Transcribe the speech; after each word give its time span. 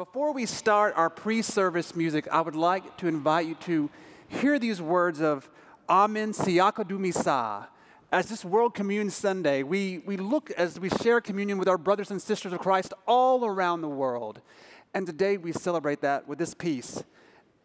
Before 0.00 0.32
we 0.32 0.46
start 0.46 0.94
our 0.96 1.10
pre 1.10 1.42
service 1.42 1.94
music, 1.94 2.26
I 2.32 2.40
would 2.40 2.56
like 2.56 2.96
to 2.96 3.06
invite 3.06 3.46
you 3.46 3.54
to 3.66 3.90
hear 4.28 4.58
these 4.58 4.80
words 4.80 5.20
of 5.20 5.46
Amen 5.90 6.32
Siakudumisa. 6.32 7.66
As 8.10 8.30
this 8.30 8.42
World 8.42 8.72
Communion 8.72 9.10
Sunday, 9.10 9.62
we, 9.62 9.98
we 10.06 10.16
look 10.16 10.52
as 10.52 10.80
we 10.80 10.88
share 10.88 11.20
communion 11.20 11.58
with 11.58 11.68
our 11.68 11.76
brothers 11.76 12.10
and 12.10 12.22
sisters 12.22 12.54
of 12.54 12.60
Christ 12.60 12.94
all 13.06 13.44
around 13.44 13.82
the 13.82 13.90
world. 13.90 14.40
And 14.94 15.06
today 15.06 15.36
we 15.36 15.52
celebrate 15.52 16.00
that 16.00 16.26
with 16.26 16.38
this 16.38 16.54
piece. 16.54 17.04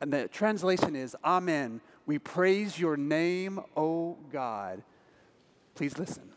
And 0.02 0.12
the 0.12 0.28
translation 0.28 0.94
is 0.94 1.16
Amen. 1.24 1.80
We 2.06 2.20
praise 2.20 2.78
your 2.78 2.98
name, 2.98 3.62
O 3.78 4.18
God. 4.30 4.84
Please 5.74 5.98
listen. 5.98 6.35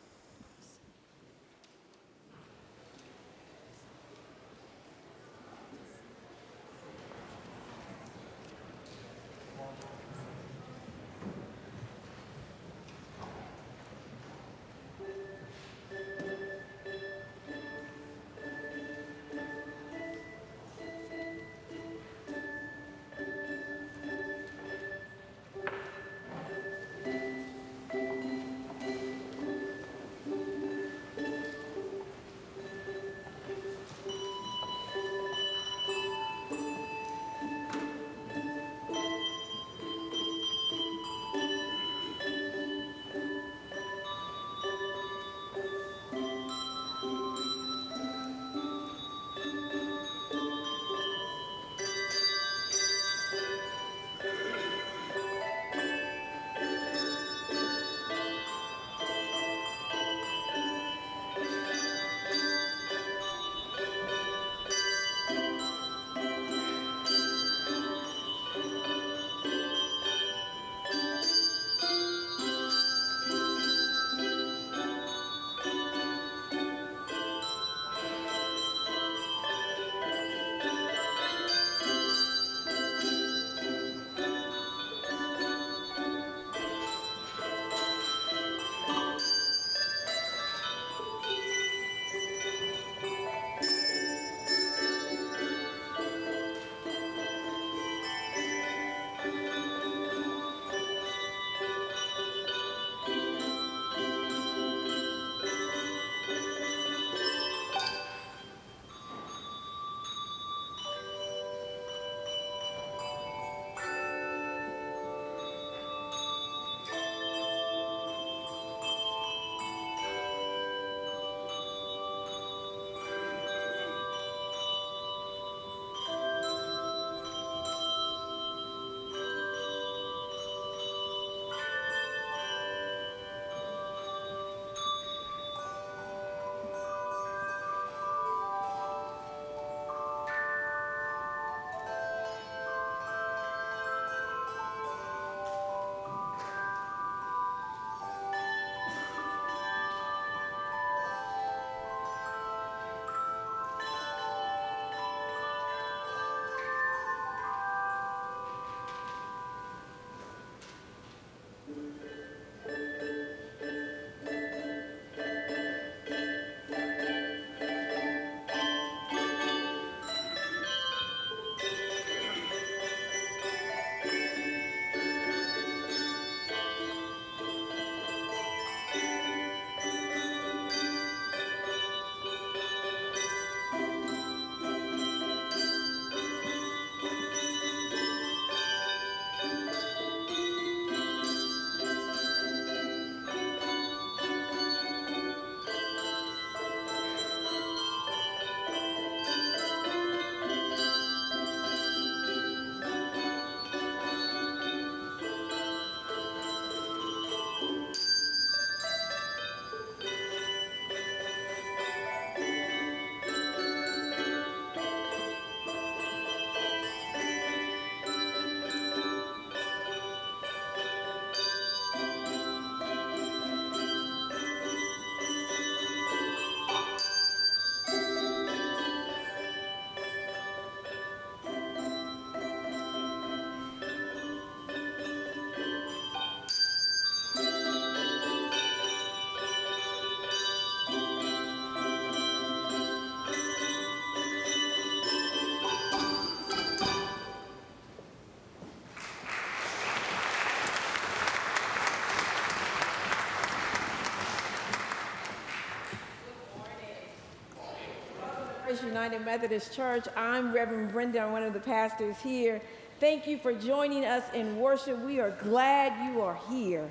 United 258.88 259.22
Methodist 259.22 259.74
Church. 259.74 260.06
I'm 260.16 260.50
Reverend 260.50 260.92
Brenda, 260.92 261.20
I'm 261.20 261.32
one 261.32 261.42
of 261.42 261.52
the 261.52 261.60
pastors 261.60 262.16
here. 262.22 262.58
Thank 262.98 263.26
you 263.26 263.36
for 263.36 263.52
joining 263.52 264.06
us 264.06 264.24
in 264.32 264.56
worship. 264.56 264.98
We 265.04 265.20
are 265.20 265.30
glad 265.42 265.92
you 266.10 266.22
are 266.22 266.38
here. 266.48 266.90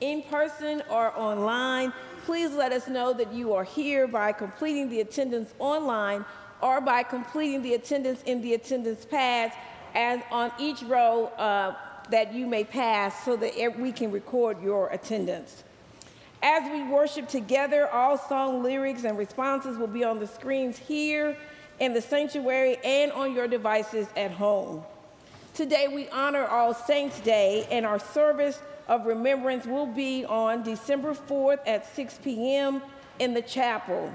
In 0.00 0.22
person 0.24 0.82
or 0.90 1.18
online, 1.18 1.94
please 2.26 2.52
let 2.52 2.72
us 2.72 2.86
know 2.86 3.14
that 3.14 3.32
you 3.32 3.54
are 3.54 3.64
here 3.64 4.06
by 4.06 4.30
completing 4.30 4.90
the 4.90 5.00
attendance 5.00 5.54
online 5.58 6.22
or 6.60 6.82
by 6.82 7.02
completing 7.02 7.62
the 7.62 7.74
attendance 7.74 8.22
in 8.24 8.42
the 8.42 8.52
attendance 8.52 9.06
pads 9.06 9.54
as 9.94 10.20
on 10.30 10.52
each 10.58 10.82
row 10.82 11.28
uh, 11.38 11.74
that 12.10 12.34
you 12.34 12.46
may 12.46 12.62
pass 12.62 13.24
so 13.24 13.36
that 13.36 13.74
we 13.78 13.90
can 13.90 14.12
record 14.12 14.62
your 14.62 14.88
attendance. 14.88 15.64
As 16.42 16.70
we 16.70 16.84
worship 16.84 17.28
together, 17.28 17.88
all 17.88 18.16
song 18.16 18.62
lyrics 18.62 19.04
and 19.04 19.18
responses 19.18 19.76
will 19.76 19.88
be 19.88 20.04
on 20.04 20.20
the 20.20 20.26
screens 20.26 20.78
here 20.78 21.36
in 21.80 21.92
the 21.94 22.00
sanctuary 22.00 22.76
and 22.84 23.10
on 23.12 23.34
your 23.34 23.48
devices 23.48 24.06
at 24.16 24.30
home. 24.30 24.84
Today 25.54 25.88
we 25.88 26.08
honor 26.10 26.46
All 26.46 26.72
Saints' 26.72 27.18
Day, 27.20 27.66
and 27.72 27.84
our 27.84 27.98
service 27.98 28.62
of 28.86 29.06
remembrance 29.06 29.66
will 29.66 29.86
be 29.86 30.24
on 30.24 30.62
December 30.62 31.12
4th 31.12 31.58
at 31.66 31.84
6 31.96 32.20
p.m. 32.22 32.82
in 33.18 33.34
the 33.34 33.42
chapel. 33.42 34.12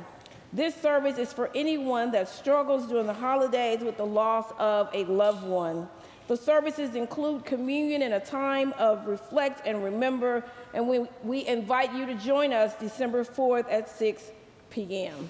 This 0.54 0.74
service 0.76 1.18
is 1.18 1.34
for 1.34 1.50
anyone 1.54 2.12
that 2.12 2.30
struggles 2.30 2.88
during 2.88 3.08
the 3.08 3.14
holidays 3.14 3.82
with 3.82 3.98
the 3.98 4.06
loss 4.06 4.46
of 4.60 4.90
a 4.94 5.04
loved 5.06 5.46
one. 5.46 5.90
The 6.28 6.38
services 6.38 6.96
include 6.96 7.44
communion 7.44 8.02
and 8.02 8.14
a 8.14 8.20
time 8.20 8.74
of 8.78 9.08
reflect 9.08 9.62
and 9.66 9.84
remember, 9.84 10.44
and 10.74 10.88
we, 10.88 11.06
we 11.24 11.46
invite 11.46 11.94
you 11.94 12.06
to 12.06 12.16
join 12.16 12.54
us 12.54 12.74
December 12.76 13.24
4th 13.24 13.66
at 13.70 13.90
6 13.90 14.32
p.m. 14.70 15.30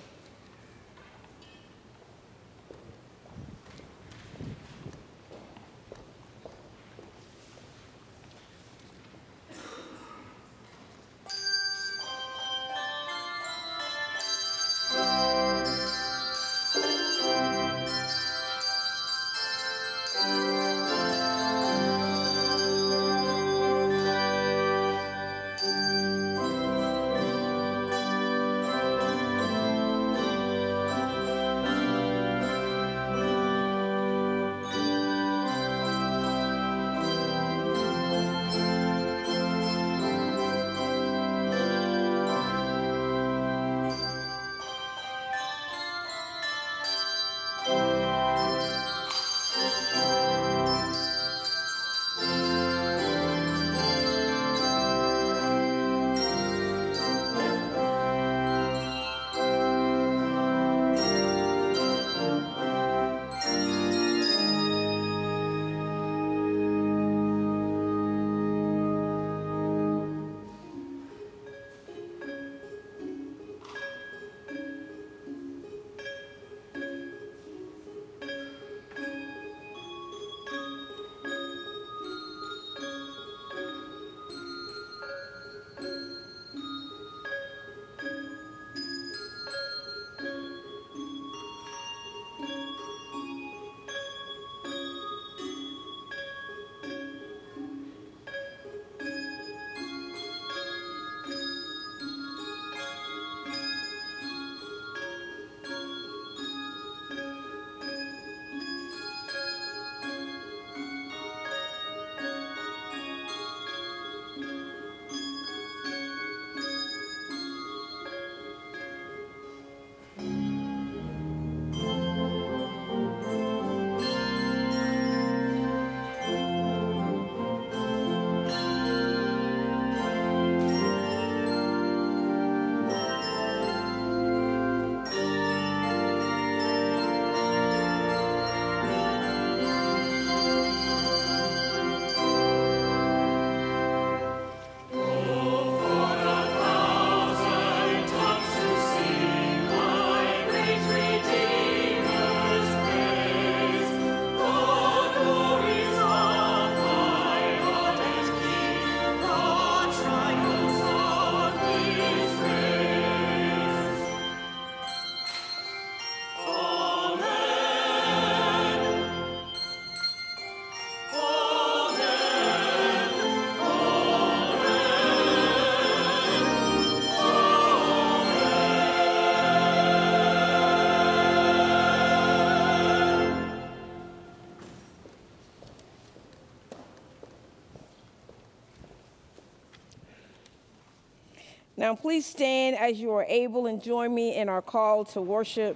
Now, 191.84 191.96
please 191.96 192.26
stand 192.26 192.78
as 192.78 192.98
you 192.98 193.12
are 193.12 193.26
able 193.28 193.68
and 193.68 193.84
join 193.84 194.16
me 194.16 194.38
in 194.38 194.48
our 194.48 194.62
call 194.62 195.04
to 195.04 195.22
worship. 195.22 195.76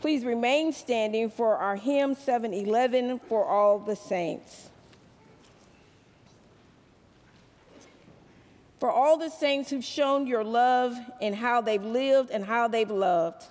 Please 0.00 0.24
remain 0.24 0.72
standing 0.72 1.30
for 1.30 1.56
our 1.56 1.74
hymn 1.74 2.14
711 2.14 3.18
for 3.28 3.44
all 3.44 3.80
the 3.80 3.96
saints. 3.96 4.70
For 8.78 8.88
all 8.88 9.18
the 9.18 9.30
saints 9.30 9.70
who've 9.70 9.84
shown 9.84 10.28
your 10.28 10.44
love 10.44 10.96
in 11.20 11.34
how 11.34 11.60
they've 11.60 11.82
lived 11.82 12.30
and 12.30 12.44
how 12.44 12.68
they've 12.68 12.88
loved, 12.88 13.42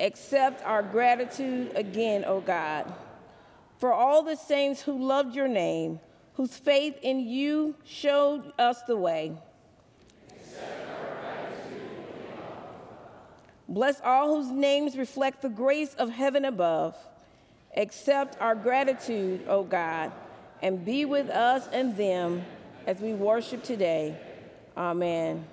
accept 0.00 0.64
our 0.64 0.82
gratitude 0.82 1.70
again, 1.76 2.24
O 2.24 2.40
God. 2.40 2.92
For 3.78 3.92
all 3.92 4.24
the 4.24 4.34
saints 4.34 4.82
who 4.82 4.98
loved 4.98 5.36
your 5.36 5.46
name, 5.46 6.00
whose 6.34 6.56
faith 6.56 6.98
in 7.02 7.20
you 7.20 7.76
showed 7.84 8.52
us 8.58 8.82
the 8.82 8.96
way 8.96 9.38
Bless 13.68 14.00
all 14.00 14.36
whose 14.36 14.50
names 14.50 14.96
reflect 14.96 15.42
the 15.42 15.48
grace 15.48 15.94
of 15.94 16.08
heaven 16.08 16.44
above. 16.46 16.96
Accept 17.76 18.40
our 18.40 18.54
gratitude, 18.54 19.44
O 19.46 19.62
God, 19.62 20.10
and 20.62 20.84
be 20.84 21.04
with 21.04 21.28
us 21.28 21.68
and 21.72 21.96
them 21.96 22.44
as 22.86 22.98
we 23.00 23.12
worship 23.12 23.62
today. 23.62 24.18
Amen. 24.76 25.44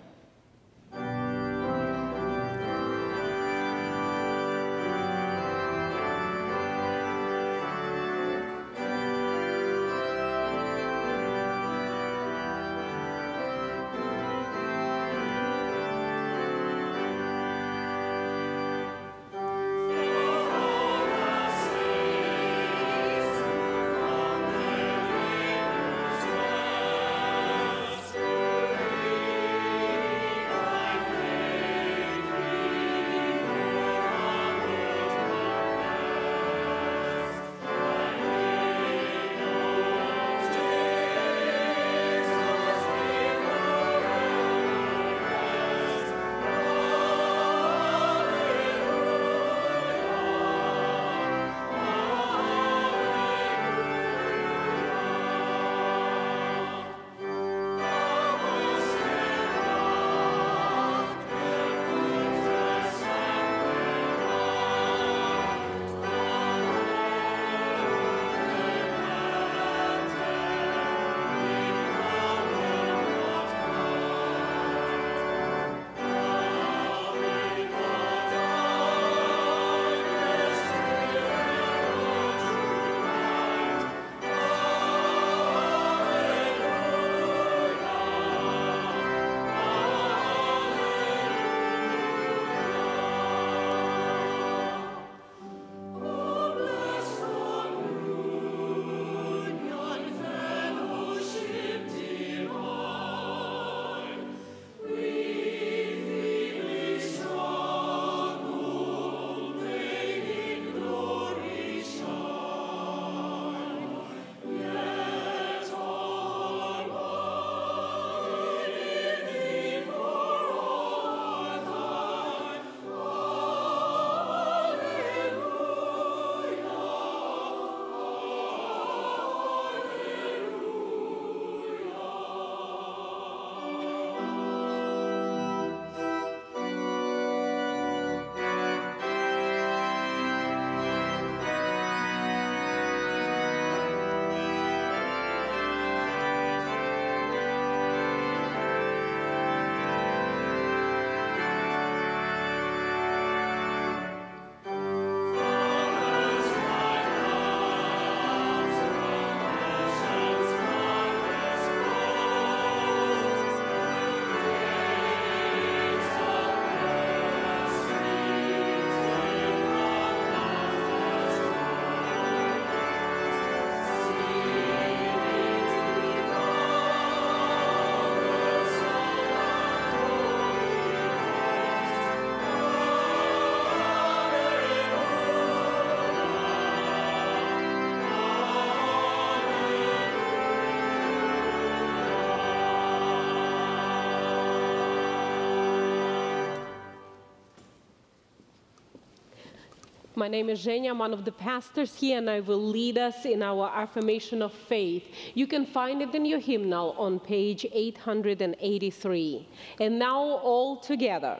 My 200.17 200.29
name 200.29 200.49
is 200.49 200.65
Zhenya, 200.65 200.91
I'm 200.91 200.99
one 200.99 201.11
of 201.11 201.25
the 201.25 201.31
pastors 201.33 201.93
here, 201.93 202.17
and 202.17 202.29
I 202.29 202.39
will 202.39 202.63
lead 202.63 202.97
us 202.97 203.25
in 203.25 203.43
our 203.43 203.67
affirmation 203.67 204.41
of 204.41 204.53
faith. 204.53 205.03
You 205.33 205.45
can 205.45 205.65
find 205.65 206.01
it 206.01 206.15
in 206.15 206.23
your 206.23 206.39
hymnal 206.39 206.95
on 206.97 207.19
page 207.19 207.65
883. 207.69 209.45
And 209.81 209.99
now, 209.99 210.21
all 210.21 210.77
together, 210.77 211.37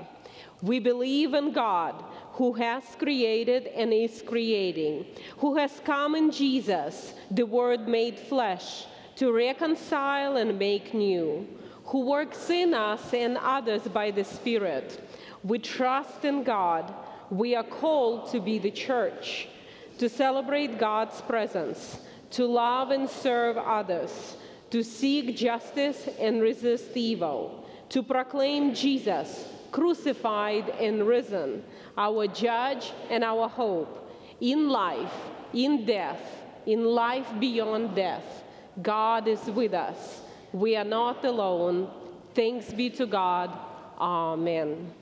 we 0.62 0.80
believe 0.80 1.34
in 1.34 1.54
God 1.54 2.04
who 2.34 2.52
has 2.52 2.84
created 3.00 3.68
and 3.68 3.94
is 3.94 4.22
creating, 4.22 5.06
who 5.38 5.56
has 5.56 5.82
come 5.86 6.16
in 6.16 6.30
Jesus, 6.30 7.14
the 7.32 7.46
Word 7.46 7.88
made 7.88 8.20
flesh, 8.20 8.88
to 9.16 9.32
reconcile 9.32 10.36
and 10.36 10.60
make 10.60 10.94
new, 10.94 11.48
who 11.86 12.02
works 12.02 12.50
in 12.50 12.74
us 12.74 13.14
and 13.14 13.38
others 13.38 13.84
by 13.84 14.12
the 14.12 14.26
Spirit. 14.26 15.00
We 15.46 15.60
trust 15.60 16.26
in 16.26 16.44
God 16.44 16.94
we 17.30 17.56
are 17.56 17.64
called 17.64 18.32
to 18.32 18.40
be 18.40 18.58
the 18.58 18.72
church, 18.72 19.48
to 19.98 20.10
celebrate 20.10 20.78
God's 20.78 21.22
presence, 21.22 22.00
to 22.32 22.46
love 22.46 22.92
and 22.92 23.10
serve 23.10 23.58
others, 23.58 24.38
to 24.72 24.84
seek 24.84 25.36
justice 25.36 26.08
and 26.20 26.42
resist 26.42 26.96
evil, 26.96 27.66
to 27.90 28.04
proclaim 28.04 28.74
Jesus 28.74 29.48
crucified 29.76 30.70
and 30.80 31.06
risen, 31.06 31.62
our 31.98 32.28
judge 32.28 32.94
and 33.10 33.26
our 33.26 33.50
hope, 33.50 34.10
in 34.40 34.70
life, 34.70 35.14
in 35.54 35.84
death, 35.86 36.22
in 36.66 36.86
life 36.86 37.28
beyond 37.42 37.94
death. 37.94 38.44
God 38.82 39.28
is 39.28 39.44
with 39.48 39.74
us. 39.74 40.22
We 40.54 40.78
are 40.78 40.86
not 40.86 41.26
alone. 41.26 41.90
Thanks 42.34 42.72
be 42.72 42.90
to 42.92 43.06
God. 43.06 43.52
Amen. 44.00 44.94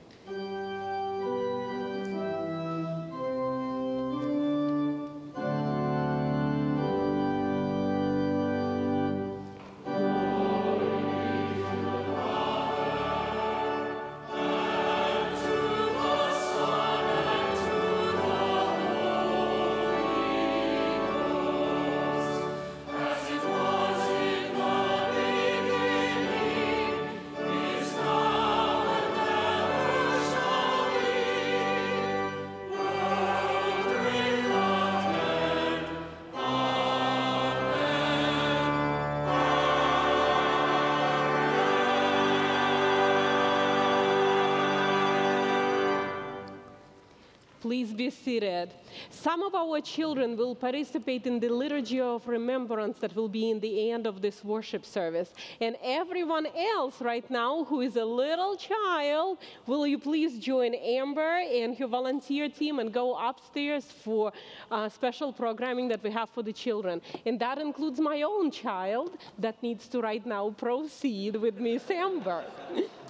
Please 47.84 47.92
be 47.92 48.08
seated. 48.08 48.72
Some 49.10 49.42
of 49.42 49.54
our 49.54 49.78
children 49.78 50.38
will 50.38 50.54
participate 50.54 51.26
in 51.26 51.38
the 51.38 51.50
liturgy 51.50 52.00
of 52.00 52.26
remembrance 52.26 52.98
that 53.00 53.14
will 53.14 53.28
be 53.28 53.50
in 53.50 53.60
the 53.60 53.90
end 53.90 54.06
of 54.06 54.22
this 54.22 54.42
worship 54.42 54.86
service. 54.86 55.34
And 55.60 55.76
everyone 55.82 56.46
else 56.56 57.02
right 57.02 57.28
now 57.30 57.64
who 57.64 57.82
is 57.82 57.96
a 57.96 58.04
little 58.06 58.56
child, 58.56 59.36
will 59.66 59.86
you 59.86 59.98
please 59.98 60.38
join 60.38 60.74
Amber 60.74 61.42
and 61.60 61.76
her 61.76 61.86
volunteer 61.86 62.48
team 62.48 62.78
and 62.78 62.90
go 62.90 63.18
upstairs 63.18 63.84
for 63.84 64.32
uh, 64.70 64.88
special 64.88 65.30
programming 65.30 65.88
that 65.88 66.02
we 66.02 66.10
have 66.10 66.30
for 66.30 66.42
the 66.42 66.54
children. 66.54 67.02
And 67.26 67.38
that 67.40 67.58
includes 67.58 68.00
my 68.00 68.22
own 68.22 68.50
child 68.50 69.10
that 69.38 69.62
needs 69.62 69.88
to 69.88 70.00
right 70.00 70.24
now 70.24 70.54
proceed 70.56 71.36
with 71.36 71.58
Miss 71.58 71.90
Amber. 71.90 72.44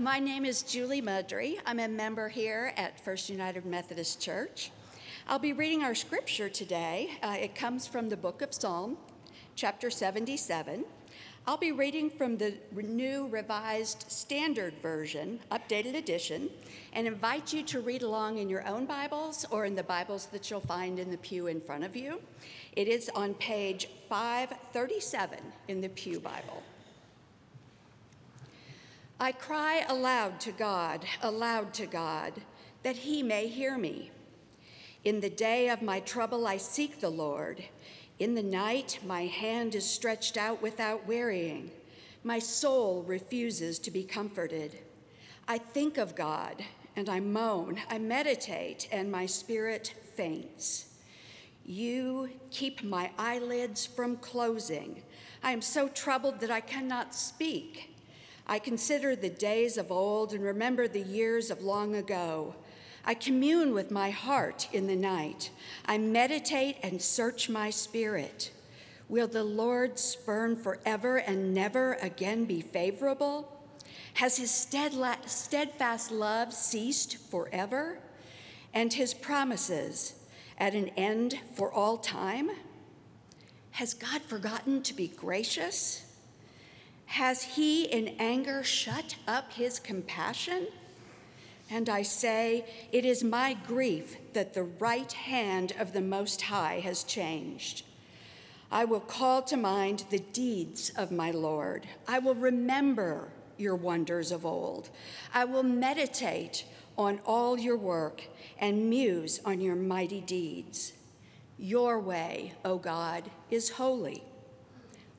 my 0.00 0.18
name 0.18 0.46
is 0.46 0.62
Julie 0.62 1.02
Mudry. 1.02 1.58
I'm 1.66 1.78
a 1.78 1.86
member 1.86 2.30
here 2.30 2.72
at 2.78 2.98
First 2.98 3.28
United 3.28 3.66
Methodist 3.66 4.18
Church. 4.18 4.70
I'll 5.28 5.38
be 5.38 5.52
reading 5.52 5.82
our 5.82 5.94
scripture 5.94 6.48
today. 6.48 7.10
Uh, 7.22 7.36
it 7.38 7.54
comes 7.54 7.86
from 7.86 8.08
the 8.08 8.16
book 8.16 8.40
of 8.40 8.54
Psalm, 8.54 8.96
chapter 9.56 9.90
77. 9.90 10.86
I'll 11.46 11.58
be 11.58 11.70
reading 11.70 12.08
from 12.08 12.38
the 12.38 12.54
New 12.72 13.28
Revised 13.28 14.10
Standard 14.10 14.72
Version, 14.80 15.40
updated 15.52 15.94
edition, 15.94 16.48
and 16.94 17.06
invite 17.06 17.52
you 17.52 17.62
to 17.64 17.80
read 17.80 18.02
along 18.02 18.38
in 18.38 18.48
your 18.48 18.66
own 18.66 18.86
Bibles 18.86 19.44
or 19.50 19.66
in 19.66 19.74
the 19.74 19.82
Bibles 19.82 20.26
that 20.26 20.50
you'll 20.50 20.60
find 20.60 20.98
in 20.98 21.10
the 21.10 21.18
pew 21.18 21.46
in 21.46 21.60
front 21.60 21.84
of 21.84 21.94
you. 21.94 22.22
It 22.72 22.88
is 22.88 23.10
on 23.14 23.34
page 23.34 23.86
537 24.08 25.40
in 25.68 25.82
the 25.82 25.90
Pew 25.90 26.20
Bible. 26.20 26.62
I 29.22 29.32
cry 29.32 29.84
aloud 29.86 30.40
to 30.40 30.52
God, 30.52 31.04
aloud 31.20 31.74
to 31.74 31.84
God, 31.84 32.32
that 32.82 32.96
he 32.96 33.22
may 33.22 33.48
hear 33.48 33.76
me. 33.76 34.10
In 35.04 35.20
the 35.20 35.28
day 35.28 35.68
of 35.68 35.82
my 35.82 36.00
trouble, 36.00 36.46
I 36.46 36.56
seek 36.56 37.00
the 37.00 37.10
Lord. 37.10 37.62
In 38.18 38.34
the 38.34 38.42
night, 38.42 38.98
my 39.06 39.26
hand 39.26 39.74
is 39.74 39.84
stretched 39.84 40.38
out 40.38 40.62
without 40.62 41.06
wearying. 41.06 41.70
My 42.24 42.38
soul 42.38 43.02
refuses 43.02 43.78
to 43.80 43.90
be 43.90 44.04
comforted. 44.04 44.78
I 45.46 45.58
think 45.58 45.98
of 45.98 46.16
God 46.16 46.64
and 46.96 47.10
I 47.10 47.20
moan. 47.20 47.78
I 47.90 47.98
meditate 47.98 48.88
and 48.90 49.12
my 49.12 49.26
spirit 49.26 49.94
faints. 50.14 50.86
You 51.66 52.30
keep 52.50 52.82
my 52.82 53.10
eyelids 53.18 53.84
from 53.84 54.16
closing. 54.16 55.02
I 55.42 55.52
am 55.52 55.60
so 55.60 55.88
troubled 55.88 56.40
that 56.40 56.50
I 56.50 56.60
cannot 56.60 57.14
speak. 57.14 57.89
I 58.50 58.58
consider 58.58 59.14
the 59.14 59.30
days 59.30 59.78
of 59.78 59.92
old 59.92 60.32
and 60.32 60.42
remember 60.42 60.88
the 60.88 61.02
years 61.02 61.52
of 61.52 61.62
long 61.62 61.94
ago. 61.94 62.56
I 63.04 63.14
commune 63.14 63.72
with 63.72 63.92
my 63.92 64.10
heart 64.10 64.68
in 64.72 64.88
the 64.88 64.96
night. 64.96 65.50
I 65.86 65.98
meditate 65.98 66.76
and 66.82 67.00
search 67.00 67.48
my 67.48 67.70
spirit. 67.70 68.50
Will 69.08 69.28
the 69.28 69.44
Lord 69.44 70.00
spurn 70.00 70.56
forever 70.56 71.18
and 71.18 71.54
never 71.54 71.94
again 72.02 72.44
be 72.44 72.60
favorable? 72.60 73.56
Has 74.14 74.38
his 74.38 74.50
steadfast 74.50 76.10
love 76.10 76.52
ceased 76.52 77.18
forever? 77.18 78.00
And 78.74 78.92
his 78.92 79.14
promises 79.14 80.14
at 80.58 80.74
an 80.74 80.88
end 80.96 81.38
for 81.54 81.72
all 81.72 81.98
time? 81.98 82.50
Has 83.70 83.94
God 83.94 84.22
forgotten 84.22 84.82
to 84.82 84.92
be 84.92 85.06
gracious? 85.06 86.09
Has 87.14 87.42
he 87.42 87.86
in 87.86 88.14
anger 88.20 88.62
shut 88.62 89.16
up 89.26 89.54
his 89.54 89.80
compassion? 89.80 90.68
And 91.68 91.88
I 91.88 92.02
say, 92.02 92.64
It 92.92 93.04
is 93.04 93.24
my 93.24 93.54
grief 93.66 94.16
that 94.32 94.54
the 94.54 94.62
right 94.62 95.10
hand 95.10 95.72
of 95.76 95.92
the 95.92 96.02
Most 96.02 96.42
High 96.42 96.78
has 96.78 97.02
changed. 97.02 97.82
I 98.70 98.84
will 98.84 99.00
call 99.00 99.42
to 99.42 99.56
mind 99.56 100.04
the 100.10 100.20
deeds 100.20 100.90
of 100.90 101.10
my 101.10 101.32
Lord. 101.32 101.84
I 102.06 102.20
will 102.20 102.36
remember 102.36 103.32
your 103.58 103.74
wonders 103.74 104.30
of 104.30 104.46
old. 104.46 104.90
I 105.34 105.46
will 105.46 105.64
meditate 105.64 106.64
on 106.96 107.18
all 107.26 107.58
your 107.58 107.76
work 107.76 108.22
and 108.56 108.88
muse 108.88 109.40
on 109.44 109.60
your 109.60 109.74
mighty 109.74 110.20
deeds. 110.20 110.92
Your 111.58 111.98
way, 111.98 112.54
O 112.64 112.78
God, 112.78 113.32
is 113.50 113.70
holy. 113.70 114.22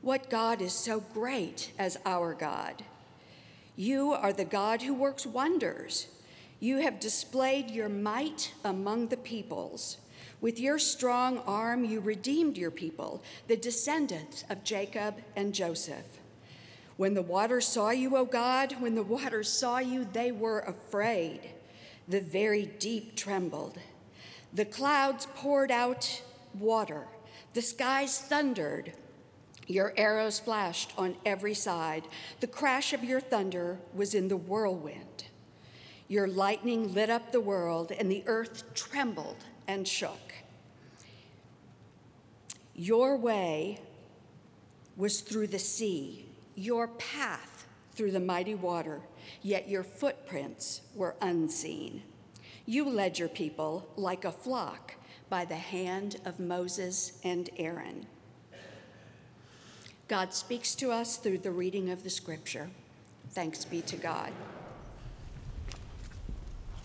What 0.01 0.31
God 0.31 0.61
is 0.63 0.73
so 0.73 0.99
great 0.99 1.71
as 1.77 1.99
our 2.07 2.33
God? 2.33 2.83
You 3.75 4.13
are 4.13 4.33
the 4.33 4.45
God 4.45 4.81
who 4.81 4.95
works 4.95 5.27
wonders. 5.27 6.07
You 6.59 6.77
have 6.77 6.99
displayed 6.99 7.69
your 7.69 7.87
might 7.87 8.51
among 8.63 9.07
the 9.07 9.17
peoples. 9.17 9.97
With 10.41 10.59
your 10.59 10.79
strong 10.79 11.37
arm, 11.45 11.85
you 11.85 11.99
redeemed 11.99 12.57
your 12.57 12.71
people, 12.71 13.21
the 13.47 13.55
descendants 13.55 14.43
of 14.49 14.63
Jacob 14.63 15.21
and 15.35 15.53
Joseph. 15.53 16.17
When 16.97 17.13
the 17.13 17.21
waters 17.21 17.67
saw 17.67 17.91
you, 17.91 18.17
O 18.17 18.25
God, 18.25 18.77
when 18.79 18.95
the 18.95 19.03
waters 19.03 19.49
saw 19.49 19.77
you, 19.77 20.07
they 20.11 20.31
were 20.31 20.61
afraid. 20.61 21.51
The 22.07 22.21
very 22.21 22.65
deep 22.65 23.15
trembled. 23.15 23.77
The 24.51 24.65
clouds 24.65 25.27
poured 25.35 25.69
out 25.69 26.23
water, 26.57 27.05
the 27.53 27.61
skies 27.61 28.19
thundered. 28.19 28.93
Your 29.67 29.93
arrows 29.95 30.39
flashed 30.39 30.93
on 30.97 31.15
every 31.25 31.53
side. 31.53 32.03
The 32.39 32.47
crash 32.47 32.93
of 32.93 33.03
your 33.03 33.21
thunder 33.21 33.79
was 33.93 34.13
in 34.13 34.27
the 34.27 34.37
whirlwind. 34.37 35.25
Your 36.07 36.27
lightning 36.27 36.93
lit 36.93 37.09
up 37.09 37.31
the 37.31 37.39
world, 37.39 37.91
and 37.91 38.11
the 38.11 38.23
earth 38.25 38.73
trembled 38.73 39.37
and 39.67 39.87
shook. 39.87 40.33
Your 42.75 43.15
way 43.15 43.79
was 44.97 45.21
through 45.21 45.47
the 45.47 45.59
sea, 45.59 46.25
your 46.55 46.87
path 46.87 47.65
through 47.93 48.11
the 48.11 48.19
mighty 48.19 48.55
water, 48.55 49.01
yet 49.41 49.69
your 49.69 49.83
footprints 49.83 50.81
were 50.95 51.15
unseen. 51.21 52.03
You 52.65 52.89
led 52.89 53.19
your 53.19 53.29
people 53.29 53.89
like 53.95 54.25
a 54.25 54.31
flock 54.31 54.95
by 55.29 55.45
the 55.45 55.55
hand 55.55 56.17
of 56.25 56.39
Moses 56.39 57.19
and 57.23 57.49
Aaron. 57.57 58.05
God 60.11 60.33
speaks 60.33 60.75
to 60.75 60.91
us 60.91 61.15
through 61.15 61.37
the 61.37 61.51
reading 61.51 61.89
of 61.89 62.03
the 62.03 62.09
scripture. 62.09 62.69
Thanks 63.29 63.63
be 63.63 63.81
to 63.83 63.95
God. 63.95 64.33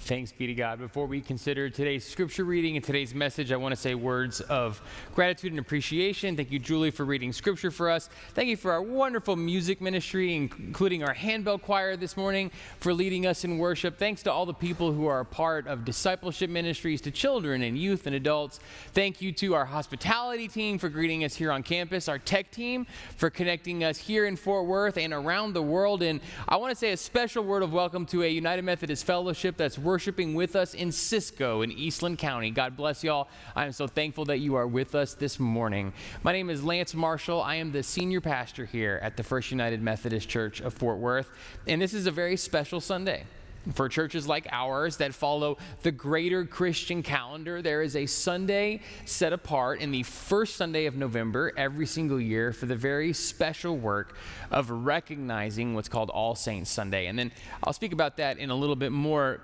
Thanks 0.07 0.31
be 0.31 0.47
to 0.47 0.55
God. 0.55 0.79
Before 0.79 1.07
we 1.07 1.21
consider 1.21 1.69
today's 1.69 2.05
scripture 2.05 2.45
reading 2.45 2.77
and 2.77 2.85
today's 2.85 3.13
message, 3.13 3.51
I 3.51 3.57
want 3.57 3.75
to 3.75 3.77
say 3.81 3.97
words 3.97 4.41
of 4.41 4.81
gratitude 5.17 5.51
and 5.51 5.59
appreciation. 5.59 6.37
Thank 6.37 6.53
you, 6.53 6.61
Julie, 6.61 6.93
for 6.93 7.05
reading 7.05 7.33
scripture 7.33 7.73
for 7.73 7.91
us. 7.91 8.09
Thank 8.33 8.49
you 8.49 8.57
for 8.57 8.71
our 8.71 8.81
wonderful 8.81 9.35
music 9.35 9.81
ministry, 9.81 10.37
including 10.37 11.03
our 11.03 11.13
handbell 11.13 11.59
choir 11.59 11.97
this 11.97 12.17
morning, 12.17 12.53
for 12.79 12.95
leading 12.95 13.27
us 13.27 13.43
in 13.43 13.59
worship. 13.59 13.99
Thanks 13.99 14.23
to 14.23 14.33
all 14.33 14.47
the 14.47 14.55
people 14.55 14.93
who 14.93 15.09
are 15.09 15.19
a 15.19 15.25
part 15.25 15.67
of 15.67 15.85
discipleship 15.85 16.51
ministries 16.51 17.01
to 17.01 17.11
children 17.11 17.63
and 17.63 17.77
youth 17.77 18.07
and 18.07 18.15
adults. 18.15 18.61
Thank 18.93 19.21
you 19.21 19.33
to 19.33 19.57
our 19.57 19.65
hospitality 19.65 20.47
team 20.47 20.79
for 20.79 20.89
greeting 20.89 21.25
us 21.25 21.35
here 21.35 21.51
on 21.51 21.65
campus, 21.65 22.09
our 22.09 22.21
tech 22.21 22.53
team 22.53 22.87
for 23.17 23.29
connecting 23.29 23.83
us 23.83 23.99
here 23.99 24.27
in 24.27 24.37
Fort 24.37 24.67
Worth 24.67 24.99
and 24.99 25.13
around 25.13 25.55
the 25.55 25.63
world. 25.63 26.05
And 26.05 26.21
I 26.49 26.59
want 26.59 26.71
to 26.71 26.77
say 26.77 26.93
a 26.93 26.97
special 26.97 27.43
word 27.43 27.65
of 27.65 27.73
welcome 27.73 28.07
to 28.07 28.23
a 28.23 28.29
United 28.29 28.63
Methodist 28.63 29.05
Fellowship 29.05 29.57
that's 29.57 29.77
working 29.77 29.96
worshiping 29.97 30.35
with 30.35 30.57
us 30.57 30.75
in 30.75 30.93
Cisco 30.93 31.63
in 31.63 31.73
Eastland 31.73 32.19
County. 32.19 32.51
God 32.51 32.77
bless 32.77 33.03
y'all. 33.03 33.29
I 33.55 33.65
am 33.65 33.73
so 33.73 33.87
thankful 33.87 34.27
that 34.27 34.41
you 34.41 34.55
are 34.55 34.67
with 34.67 34.95
us 34.95 35.15
this 35.15 35.41
morning. 35.41 35.95
My 36.23 36.33
name 36.33 36.51
is 36.51 36.63
Lance 36.63 36.93
Marshall. 36.93 37.41
I 37.41 37.55
am 37.55 37.73
the 37.73 37.83
senior 37.83 38.21
pastor 38.21 38.67
here 38.67 39.01
at 39.03 39.17
the 39.17 39.23
First 39.23 39.51
United 39.51 39.81
Methodist 39.81 40.29
Church 40.29 40.61
of 40.61 40.75
Fort 40.75 40.99
Worth. 40.99 41.31
And 41.67 41.81
this 41.81 41.95
is 41.95 42.07
a 42.07 42.11
very 42.11 42.37
special 42.37 42.79
Sunday. 42.79 43.25
For 43.73 43.89
churches 43.89 44.29
like 44.29 44.47
ours 44.53 44.99
that 44.99 45.15
follow 45.15 45.57
the 45.83 45.93
greater 45.93 46.45
Christian 46.45 47.03
calendar, 47.03 47.63
there 47.63 47.81
is 47.81 47.97
a 47.97 48.05
Sunday 48.05 48.83
set 49.07 49.33
apart 49.33 49.81
in 49.81 49.93
the 49.93 50.03
first 50.03 50.57
Sunday 50.57 50.85
of 50.85 50.95
November 50.95 51.55
every 51.57 51.87
single 51.87 52.21
year 52.21 52.53
for 52.53 52.67
the 52.67 52.77
very 52.77 53.15
special 53.15 53.79
work 53.79 54.15
of 54.51 54.69
recognizing 54.69 55.75
what's 55.75 55.89
called 55.89 56.11
All 56.11 56.35
Saints 56.35 56.71
Sunday. 56.71 57.07
And 57.07 57.19
then 57.19 57.33
I'll 57.65 57.73
speak 57.73 57.95
about 57.95 58.19
that 58.19 58.37
in 58.37 58.51
a 58.51 58.55
little 58.55 58.77
bit 58.77 58.93
more 58.93 59.41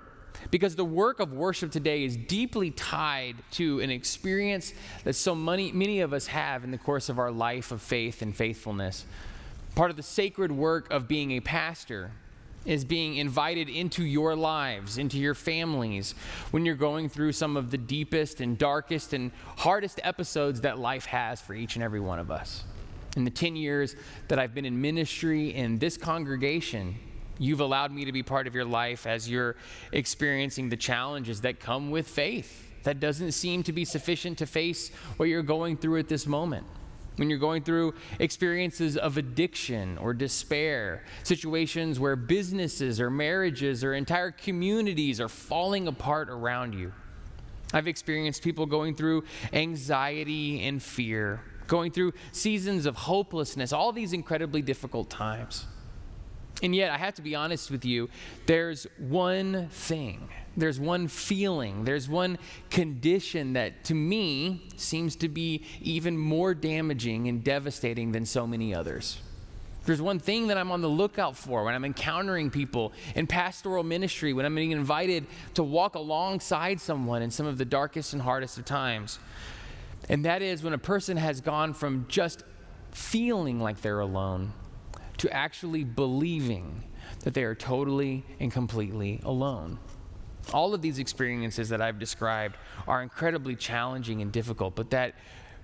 because 0.51 0.75
the 0.75 0.85
work 0.85 1.19
of 1.19 1.33
worship 1.33 1.71
today 1.71 2.03
is 2.03 2.17
deeply 2.17 2.71
tied 2.71 3.35
to 3.51 3.79
an 3.79 3.89
experience 3.89 4.73
that 5.03 5.13
so 5.13 5.33
many, 5.35 5.71
many 5.71 6.01
of 6.01 6.13
us 6.13 6.27
have 6.27 6.63
in 6.63 6.71
the 6.71 6.77
course 6.77 7.09
of 7.09 7.19
our 7.19 7.31
life 7.31 7.71
of 7.71 7.81
faith 7.81 8.21
and 8.21 8.35
faithfulness. 8.35 9.05
Part 9.75 9.89
of 9.89 9.97
the 9.97 10.03
sacred 10.03 10.51
work 10.51 10.91
of 10.91 11.07
being 11.07 11.31
a 11.31 11.39
pastor 11.39 12.11
is 12.65 12.85
being 12.85 13.15
invited 13.15 13.69
into 13.69 14.03
your 14.03 14.35
lives, 14.35 14.97
into 14.97 15.17
your 15.17 15.33
families, 15.33 16.15
when 16.51 16.65
you're 16.65 16.75
going 16.75 17.09
through 17.09 17.31
some 17.31 17.57
of 17.57 17.71
the 17.71 17.77
deepest 17.77 18.39
and 18.39 18.57
darkest 18.57 19.13
and 19.13 19.31
hardest 19.57 19.99
episodes 20.03 20.61
that 20.61 20.79
life 20.79 21.05
has 21.05 21.41
for 21.41 21.53
each 21.53 21.75
and 21.75 21.83
every 21.83 21.99
one 21.99 22.19
of 22.19 22.31
us. 22.31 22.63
In 23.17 23.25
the 23.25 23.31
10 23.31 23.55
years 23.55 23.95
that 24.27 24.39
I've 24.39 24.55
been 24.55 24.65
in 24.65 24.79
ministry 24.79 25.53
in 25.53 25.77
this 25.77 25.97
congregation, 25.97 26.95
You've 27.39 27.61
allowed 27.61 27.91
me 27.91 28.05
to 28.05 28.11
be 28.11 28.23
part 28.23 28.47
of 28.47 28.55
your 28.55 28.65
life 28.65 29.07
as 29.07 29.29
you're 29.29 29.55
experiencing 29.91 30.69
the 30.69 30.77
challenges 30.77 31.41
that 31.41 31.59
come 31.59 31.91
with 31.91 32.07
faith. 32.07 32.69
That 32.83 32.99
doesn't 32.99 33.31
seem 33.31 33.63
to 33.63 33.73
be 33.73 33.85
sufficient 33.85 34.37
to 34.39 34.45
face 34.45 34.89
what 35.17 35.29
you're 35.29 35.41
going 35.41 35.77
through 35.77 35.99
at 35.99 36.09
this 36.09 36.27
moment. 36.27 36.65
When 37.15 37.29
you're 37.29 37.39
going 37.39 37.63
through 37.63 37.93
experiences 38.19 38.97
of 38.97 39.17
addiction 39.17 39.97
or 39.99 40.13
despair, 40.13 41.03
situations 41.23 41.99
where 41.99 42.15
businesses 42.15 42.99
or 42.99 43.09
marriages 43.09 43.83
or 43.83 43.93
entire 43.93 44.31
communities 44.31 45.21
are 45.21 45.29
falling 45.29 45.87
apart 45.87 46.29
around 46.29 46.73
you. 46.73 46.91
I've 47.71 47.87
experienced 47.87 48.43
people 48.43 48.65
going 48.65 48.95
through 48.95 49.23
anxiety 49.51 50.63
and 50.63 50.81
fear, 50.81 51.41
going 51.67 51.91
through 51.91 52.13
seasons 52.31 52.85
of 52.85 52.95
hopelessness, 52.95 53.73
all 53.73 53.91
these 53.91 54.13
incredibly 54.13 54.61
difficult 54.61 55.09
times. 55.09 55.65
And 56.63 56.73
yet, 56.73 56.91
I 56.91 56.97
have 56.97 57.15
to 57.15 57.21
be 57.21 57.35
honest 57.35 57.69
with 57.69 57.83
you, 57.83 58.09
there's 58.45 58.87
one 58.97 59.67
thing, 59.67 60.29
there's 60.55 60.79
one 60.79 61.09
feeling, 61.09 61.83
there's 61.83 62.07
one 62.07 62.37
condition 62.69 63.53
that 63.53 63.83
to 63.85 63.93
me 63.93 64.69
seems 64.77 65.17
to 65.17 65.27
be 65.27 65.65
even 65.81 66.17
more 66.17 66.53
damaging 66.53 67.27
and 67.27 67.43
devastating 67.43 68.13
than 68.13 68.25
so 68.25 68.47
many 68.47 68.73
others. 68.73 69.19
There's 69.85 70.01
one 70.01 70.19
thing 70.19 70.47
that 70.47 70.57
I'm 70.57 70.71
on 70.71 70.79
the 70.79 70.87
lookout 70.87 71.35
for 71.35 71.65
when 71.65 71.75
I'm 71.75 71.83
encountering 71.83 72.49
people 72.49 72.93
in 73.13 73.27
pastoral 73.27 73.83
ministry, 73.83 74.31
when 74.31 74.45
I'm 74.45 74.55
being 74.55 74.71
invited 74.71 75.27
to 75.55 75.63
walk 75.63 75.95
alongside 75.95 76.79
someone 76.79 77.21
in 77.21 77.29
some 77.29 77.45
of 77.45 77.57
the 77.57 77.65
darkest 77.65 78.13
and 78.13 78.21
hardest 78.21 78.57
of 78.57 78.63
times. 78.63 79.19
And 80.07 80.23
that 80.23 80.41
is 80.41 80.63
when 80.63 80.71
a 80.71 80.77
person 80.77 81.17
has 81.17 81.41
gone 81.41 81.73
from 81.73 82.05
just 82.07 82.43
feeling 82.91 83.59
like 83.59 83.81
they're 83.81 83.99
alone 83.99 84.53
to 85.17 85.31
actually 85.33 85.83
believing 85.83 86.83
that 87.21 87.33
they 87.33 87.43
are 87.43 87.55
totally 87.55 88.23
and 88.39 88.51
completely 88.51 89.19
alone. 89.23 89.79
All 90.53 90.73
of 90.73 90.81
these 90.81 90.99
experiences 90.99 91.69
that 91.69 91.81
I've 91.81 91.99
described 91.99 92.57
are 92.87 93.01
incredibly 93.01 93.55
challenging 93.55 94.21
and 94.21 94.31
difficult, 94.31 94.75
but 94.75 94.89
that 94.89 95.15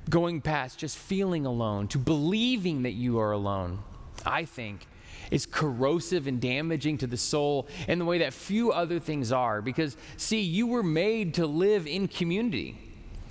going 0.09 0.41
past 0.41 0.79
just 0.79 0.97
feeling 0.97 1.45
alone 1.45 1.87
to 1.89 1.97
believing 1.97 2.83
that 2.83 2.93
you 2.93 3.19
are 3.19 3.31
alone, 3.31 3.79
I 4.25 4.45
think, 4.45 4.87
is 5.31 5.45
corrosive 5.45 6.27
and 6.27 6.39
damaging 6.39 6.97
to 6.99 7.07
the 7.07 7.17
soul 7.17 7.67
in 7.87 7.99
the 7.99 8.05
way 8.05 8.19
that 8.19 8.33
few 8.33 8.71
other 8.71 8.99
things 8.99 9.31
are. 9.31 9.61
Because, 9.61 9.97
see, 10.17 10.41
you 10.41 10.67
were 10.67 10.83
made 10.83 11.35
to 11.35 11.45
live 11.45 11.85
in 11.85 12.07
community. 12.07 12.77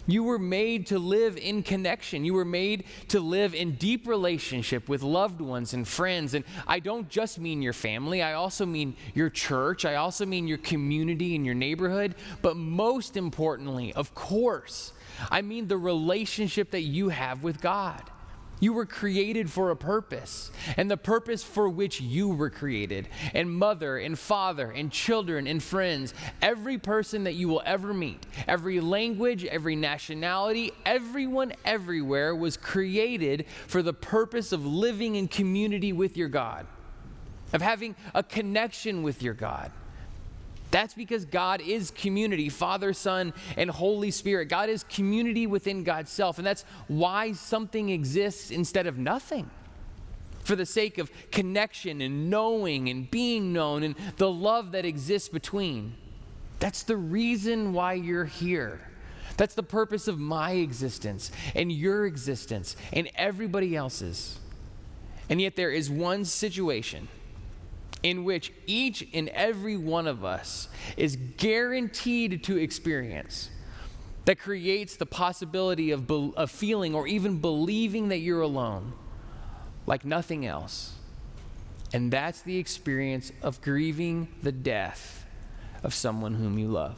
You 0.08 0.24
were 0.24 0.38
made 0.38 0.86
to 0.86 0.98
live 0.98 1.36
in 1.36 1.62
connection. 1.62 2.24
You 2.24 2.32
were 2.32 2.46
made 2.46 2.84
to 3.08 3.20
live 3.20 3.54
in 3.54 3.72
deep 3.72 4.08
relationship 4.08 4.88
with 4.88 5.02
loved 5.02 5.42
ones 5.42 5.74
and 5.74 5.86
friends. 5.86 6.32
And 6.32 6.46
I 6.66 6.80
don't 6.80 7.10
just 7.10 7.38
mean 7.38 7.60
your 7.60 7.74
family, 7.74 8.22
I 8.22 8.32
also 8.32 8.64
mean 8.64 8.96
your 9.14 9.28
church, 9.28 9.84
I 9.84 9.96
also 9.96 10.24
mean 10.24 10.48
your 10.48 10.58
community 10.58 11.36
and 11.36 11.44
your 11.44 11.54
neighborhood. 11.54 12.14
But 12.40 12.56
most 12.56 13.18
importantly, 13.18 13.92
of 13.92 14.14
course, 14.14 14.94
I 15.30 15.42
mean 15.42 15.68
the 15.68 15.76
relationship 15.76 16.70
that 16.70 16.82
you 16.82 17.10
have 17.10 17.42
with 17.42 17.60
God. 17.60 18.02
You 18.60 18.72
were 18.72 18.86
created 18.86 19.50
for 19.50 19.70
a 19.70 19.76
purpose, 19.76 20.50
and 20.76 20.90
the 20.90 20.96
purpose 20.96 21.42
for 21.44 21.68
which 21.68 22.00
you 22.00 22.28
were 22.28 22.50
created. 22.50 23.08
And 23.32 23.50
mother, 23.50 23.98
and 23.98 24.18
father, 24.18 24.70
and 24.70 24.90
children, 24.90 25.46
and 25.46 25.62
friends, 25.62 26.14
every 26.42 26.78
person 26.78 27.24
that 27.24 27.34
you 27.34 27.48
will 27.48 27.62
ever 27.64 27.94
meet, 27.94 28.26
every 28.46 28.80
language, 28.80 29.44
every 29.44 29.76
nationality, 29.76 30.72
everyone 30.84 31.52
everywhere 31.64 32.34
was 32.34 32.56
created 32.56 33.46
for 33.66 33.82
the 33.82 33.94
purpose 33.94 34.52
of 34.52 34.66
living 34.66 35.14
in 35.14 35.28
community 35.28 35.92
with 35.92 36.16
your 36.16 36.28
God, 36.28 36.66
of 37.52 37.62
having 37.62 37.94
a 38.14 38.22
connection 38.22 39.02
with 39.02 39.22
your 39.22 39.34
God. 39.34 39.70
That's 40.70 40.94
because 40.94 41.24
God 41.24 41.60
is 41.60 41.90
community, 41.90 42.48
Father, 42.48 42.92
Son, 42.92 43.32
and 43.56 43.70
Holy 43.70 44.10
Spirit. 44.10 44.48
God 44.48 44.68
is 44.68 44.84
community 44.84 45.46
within 45.46 45.82
God's 45.82 46.10
self. 46.10 46.38
And 46.38 46.46
that's 46.46 46.64
why 46.88 47.32
something 47.32 47.88
exists 47.88 48.50
instead 48.50 48.86
of 48.86 48.98
nothing. 48.98 49.50
For 50.44 50.56
the 50.56 50.66
sake 50.66 50.98
of 50.98 51.10
connection 51.30 52.00
and 52.00 52.30
knowing 52.30 52.88
and 52.88 53.10
being 53.10 53.52
known 53.52 53.82
and 53.82 53.94
the 54.16 54.30
love 54.30 54.72
that 54.72 54.84
exists 54.84 55.28
between. 55.28 55.94
That's 56.58 56.82
the 56.82 56.96
reason 56.96 57.72
why 57.72 57.94
you're 57.94 58.24
here. 58.24 58.80
That's 59.36 59.54
the 59.54 59.62
purpose 59.62 60.08
of 60.08 60.18
my 60.18 60.52
existence 60.52 61.30
and 61.54 61.70
your 61.70 62.06
existence 62.06 62.76
and 62.92 63.10
everybody 63.14 63.76
else's. 63.76 64.38
And 65.30 65.40
yet, 65.40 65.56
there 65.56 65.70
is 65.70 65.90
one 65.90 66.24
situation 66.24 67.08
in 68.02 68.24
which 68.24 68.52
each 68.66 69.06
and 69.12 69.28
every 69.30 69.76
one 69.76 70.06
of 70.06 70.24
us 70.24 70.68
is 70.96 71.16
guaranteed 71.36 72.44
to 72.44 72.56
experience 72.56 73.50
that 74.24 74.38
creates 74.38 74.96
the 74.96 75.06
possibility 75.06 75.90
of, 75.90 76.06
be- 76.06 76.32
of 76.36 76.50
feeling 76.50 76.94
or 76.94 77.06
even 77.06 77.38
believing 77.38 78.08
that 78.08 78.18
you're 78.18 78.42
alone 78.42 78.92
like 79.86 80.04
nothing 80.04 80.44
else. 80.44 80.94
And 81.94 82.12
that's 82.12 82.42
the 82.42 82.58
experience 82.58 83.32
of 83.42 83.62
grieving 83.62 84.28
the 84.42 84.52
death 84.52 85.24
of 85.82 85.94
someone 85.94 86.34
whom 86.34 86.58
you 86.58 86.68
love. 86.68 86.96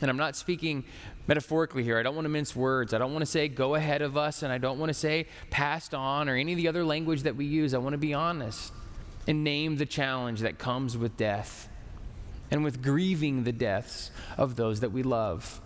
And 0.00 0.10
I'm 0.10 0.16
not 0.16 0.34
speaking 0.34 0.84
metaphorically 1.28 1.84
here. 1.84 1.96
I 1.96 2.02
don't 2.02 2.16
want 2.16 2.24
to 2.24 2.30
mince 2.30 2.56
words. 2.56 2.92
I 2.92 2.98
don't 2.98 3.12
want 3.12 3.22
to 3.22 3.30
say 3.30 3.46
go 3.46 3.76
ahead 3.76 4.02
of 4.02 4.16
us, 4.16 4.42
and 4.42 4.52
I 4.52 4.58
don't 4.58 4.80
want 4.80 4.90
to 4.90 4.94
say 4.94 5.28
passed 5.50 5.94
on 5.94 6.28
or 6.28 6.34
any 6.34 6.52
of 6.52 6.56
the 6.56 6.66
other 6.66 6.84
language 6.84 7.22
that 7.22 7.36
we 7.36 7.44
use. 7.44 7.72
I 7.74 7.78
want 7.78 7.92
to 7.92 7.98
be 7.98 8.12
honest 8.12 8.72
and 9.26 9.44
name 9.44 9.76
the 9.76 9.86
challenge 9.86 10.40
that 10.40 10.58
comes 10.58 10.96
with 10.96 11.16
death 11.16 11.68
and 12.50 12.64
with 12.64 12.82
grieving 12.82 13.44
the 13.44 13.52
deaths 13.52 14.10
of 14.36 14.56
those 14.56 14.80
that 14.80 14.92
we 14.92 15.02
love. 15.02 15.60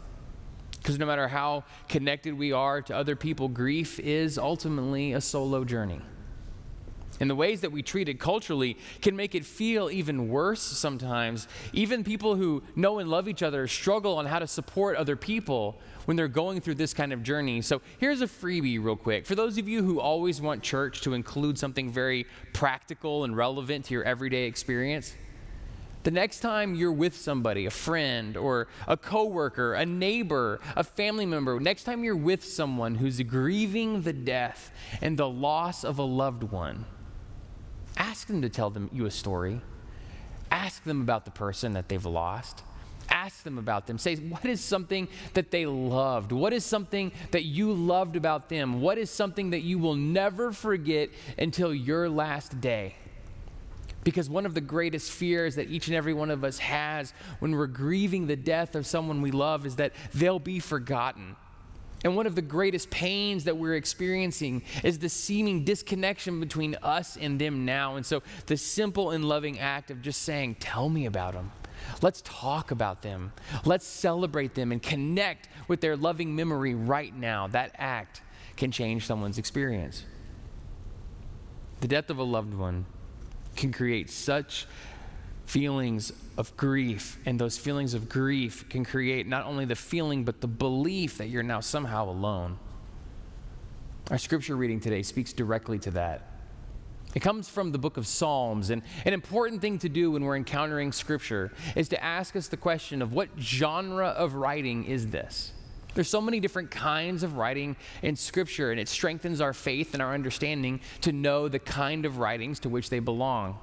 Because 0.78 0.98
no 0.98 1.06
matter 1.06 1.26
how 1.26 1.64
connected 1.88 2.34
we 2.34 2.52
are 2.52 2.80
to 2.82 2.94
other 2.94 3.16
people, 3.16 3.48
grief 3.48 3.98
is 3.98 4.38
ultimately 4.38 5.12
a 5.12 5.20
solo 5.20 5.64
journey. 5.64 6.00
And 7.20 7.30
the 7.30 7.34
ways 7.34 7.62
that 7.62 7.72
we 7.72 7.82
treat 7.82 8.08
it 8.08 8.20
culturally 8.20 8.76
can 9.00 9.16
make 9.16 9.34
it 9.34 9.44
feel 9.44 9.90
even 9.90 10.28
worse 10.28 10.60
sometimes. 10.60 11.48
Even 11.72 12.04
people 12.04 12.36
who 12.36 12.62
know 12.74 12.98
and 12.98 13.08
love 13.08 13.28
each 13.28 13.42
other 13.42 13.66
struggle 13.66 14.18
on 14.18 14.26
how 14.26 14.38
to 14.38 14.46
support 14.46 14.96
other 14.96 15.16
people 15.16 15.78
when 16.04 16.16
they're 16.16 16.28
going 16.28 16.60
through 16.60 16.74
this 16.74 16.94
kind 16.94 17.12
of 17.12 17.22
journey. 17.22 17.62
So 17.62 17.80
here's 17.98 18.20
a 18.20 18.26
freebie, 18.26 18.82
real 18.82 18.96
quick. 18.96 19.26
For 19.26 19.34
those 19.34 19.58
of 19.58 19.68
you 19.68 19.82
who 19.82 20.00
always 20.00 20.40
want 20.40 20.62
church 20.62 21.00
to 21.02 21.14
include 21.14 21.58
something 21.58 21.90
very 21.90 22.26
practical 22.52 23.24
and 23.24 23.36
relevant 23.36 23.86
to 23.86 23.94
your 23.94 24.04
everyday 24.04 24.44
experience, 24.44 25.14
the 26.04 26.12
next 26.12 26.38
time 26.38 26.76
you're 26.76 26.92
with 26.92 27.16
somebody, 27.16 27.66
a 27.66 27.70
friend 27.70 28.36
or 28.36 28.68
a 28.86 28.96
coworker, 28.96 29.74
a 29.74 29.84
neighbor, 29.84 30.60
a 30.76 30.84
family 30.84 31.26
member, 31.26 31.58
next 31.58 31.82
time 31.82 32.04
you're 32.04 32.14
with 32.14 32.44
someone 32.44 32.94
who's 32.94 33.20
grieving 33.22 34.02
the 34.02 34.12
death 34.12 34.70
and 35.00 35.18
the 35.18 35.28
loss 35.28 35.82
of 35.82 35.98
a 35.98 36.04
loved 36.04 36.44
one, 36.44 36.84
ask 37.96 38.26
them 38.26 38.42
to 38.42 38.48
tell 38.48 38.70
them 38.70 38.90
you 38.92 39.06
a 39.06 39.10
story. 39.10 39.60
Ask 40.50 40.84
them 40.84 41.00
about 41.00 41.24
the 41.24 41.30
person 41.30 41.72
that 41.74 41.88
they've 41.88 42.04
lost. 42.04 42.62
Ask 43.08 43.44
them 43.44 43.58
about 43.58 43.86
them. 43.86 43.98
Say, 43.98 44.16
what 44.16 44.44
is 44.44 44.60
something 44.60 45.08
that 45.34 45.50
they 45.50 45.66
loved? 45.66 46.32
What 46.32 46.52
is 46.52 46.64
something 46.64 47.12
that 47.30 47.44
you 47.44 47.72
loved 47.72 48.16
about 48.16 48.48
them? 48.48 48.80
What 48.80 48.98
is 48.98 49.10
something 49.10 49.50
that 49.50 49.60
you 49.60 49.78
will 49.78 49.94
never 49.94 50.52
forget 50.52 51.10
until 51.38 51.74
your 51.74 52.08
last 52.08 52.60
day? 52.60 52.94
Because 54.02 54.30
one 54.30 54.46
of 54.46 54.54
the 54.54 54.60
greatest 54.60 55.10
fears 55.10 55.56
that 55.56 55.68
each 55.68 55.88
and 55.88 55.96
every 55.96 56.14
one 56.14 56.30
of 56.30 56.44
us 56.44 56.58
has 56.58 57.12
when 57.40 57.52
we're 57.52 57.66
grieving 57.66 58.26
the 58.26 58.36
death 58.36 58.76
of 58.76 58.86
someone 58.86 59.20
we 59.20 59.32
love 59.32 59.66
is 59.66 59.76
that 59.76 59.92
they'll 60.14 60.38
be 60.38 60.60
forgotten. 60.60 61.36
And 62.04 62.14
one 62.14 62.26
of 62.26 62.34
the 62.34 62.42
greatest 62.42 62.90
pains 62.90 63.44
that 63.44 63.56
we're 63.56 63.74
experiencing 63.74 64.62
is 64.84 64.98
the 64.98 65.08
seeming 65.08 65.64
disconnection 65.64 66.40
between 66.40 66.76
us 66.82 67.16
and 67.16 67.40
them 67.40 67.64
now. 67.64 67.96
And 67.96 68.04
so, 68.04 68.22
the 68.46 68.56
simple 68.56 69.10
and 69.10 69.24
loving 69.24 69.58
act 69.58 69.90
of 69.90 70.02
just 70.02 70.22
saying, 70.22 70.56
Tell 70.60 70.88
me 70.88 71.06
about 71.06 71.32
them. 71.32 71.52
Let's 72.02 72.22
talk 72.22 72.70
about 72.70 73.02
them. 73.02 73.32
Let's 73.64 73.86
celebrate 73.86 74.54
them 74.54 74.72
and 74.72 74.82
connect 74.82 75.48
with 75.68 75.80
their 75.80 75.96
loving 75.96 76.34
memory 76.34 76.74
right 76.74 77.14
now. 77.14 77.46
That 77.48 77.72
act 77.76 78.22
can 78.56 78.70
change 78.70 79.06
someone's 79.06 79.38
experience. 79.38 80.04
The 81.80 81.88
death 81.88 82.10
of 82.10 82.18
a 82.18 82.22
loved 82.22 82.54
one 82.54 82.86
can 83.54 83.72
create 83.72 84.10
such 84.10 84.66
feelings 85.46 86.12
of 86.36 86.54
grief. 86.56 87.18
And 87.24 87.38
those 87.38 87.56
feelings 87.56 87.94
of 87.94 88.08
grief 88.08 88.68
can 88.68 88.84
create 88.84 89.26
not 89.26 89.46
only 89.46 89.64
the 89.64 89.76
feeling, 89.76 90.24
but 90.24 90.40
the 90.40 90.46
belief 90.46 91.18
that 91.18 91.28
you're 91.28 91.42
now 91.42 91.60
somehow 91.60 92.08
alone. 92.08 92.58
Our 94.10 94.18
scripture 94.18 94.56
reading 94.56 94.80
today 94.80 95.02
speaks 95.02 95.32
directly 95.32 95.78
to 95.80 95.90
that. 95.92 96.30
It 97.14 97.20
comes 97.20 97.48
from 97.48 97.72
the 97.72 97.78
book 97.78 97.96
of 97.96 98.06
Psalms. 98.06 98.68
And 98.70 98.82
an 99.06 99.14
important 99.14 99.62
thing 99.62 99.78
to 99.78 99.88
do 99.88 100.10
when 100.10 100.22
we're 100.22 100.36
encountering 100.36 100.92
scripture 100.92 101.50
is 101.74 101.88
to 101.88 102.04
ask 102.04 102.36
us 102.36 102.48
the 102.48 102.58
question 102.58 103.00
of 103.00 103.14
what 103.14 103.30
genre 103.38 104.08
of 104.08 104.34
writing 104.34 104.84
is 104.84 105.06
this? 105.06 105.52
There's 105.94 106.10
so 106.10 106.20
many 106.20 106.40
different 106.40 106.70
kinds 106.70 107.22
of 107.22 107.38
writing 107.38 107.74
in 108.02 108.16
Scripture, 108.16 108.70
and 108.70 108.78
it 108.78 108.86
strengthens 108.86 109.40
our 109.40 109.54
faith 109.54 109.94
and 109.94 110.02
our 110.02 110.12
understanding 110.12 110.80
to 111.00 111.10
know 111.10 111.48
the 111.48 111.58
kind 111.58 112.04
of 112.04 112.18
writings 112.18 112.60
to 112.60 112.68
which 112.68 112.90
they 112.90 112.98
belong. 112.98 113.58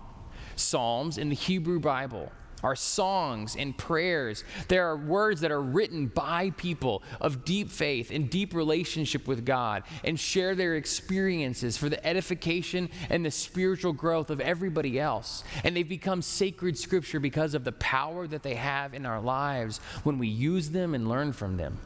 Psalms 0.56 1.18
in 1.18 1.30
the 1.30 1.36
Hebrew 1.36 1.80
Bible 1.80 2.32
are 2.64 2.76
songs 2.78 3.58
and 3.58 3.78
prayers. 3.78 4.46
There 4.70 4.88
are 4.88 4.96
words 4.96 5.42
that 5.42 5.52
are 5.52 5.62
written 5.62 6.08
by 6.08 6.52
people 6.52 7.04
of 7.20 7.44
deep 7.44 7.70
faith 7.70 8.10
and 8.10 8.30
deep 8.30 8.54
relationship 8.54 9.28
with 9.28 9.46
God 9.46 9.84
and 10.06 10.18
share 10.18 10.56
their 10.56 10.76
experiences 10.76 11.76
for 11.76 11.90
the 11.90 12.06
edification 12.08 12.90
and 13.10 13.26
the 13.26 13.32
spiritual 13.32 13.92
growth 13.92 14.30
of 14.30 14.40
everybody 14.40 14.98
else. 14.98 15.44
And 15.66 15.76
they've 15.76 15.88
become 15.88 16.22
sacred 16.22 16.78
scripture 16.78 17.20
because 17.20 17.54
of 17.54 17.66
the 17.66 17.74
power 17.74 18.28
that 18.28 18.44
they 18.44 18.56
have 18.56 18.94
in 18.94 19.06
our 19.06 19.20
lives 19.20 19.80
when 20.04 20.18
we 20.18 20.30
use 20.30 20.70
them 20.70 20.96
and 20.96 21.10
learn 21.10 21.34
from 21.34 21.58
them 21.58 21.80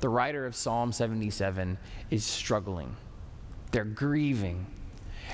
the 0.00 0.08
writer 0.08 0.46
of 0.46 0.56
Psalm 0.56 0.92
77 0.92 1.78
is 2.10 2.24
struggling. 2.24 2.96
They're 3.70 3.84
grieving. 3.84 4.66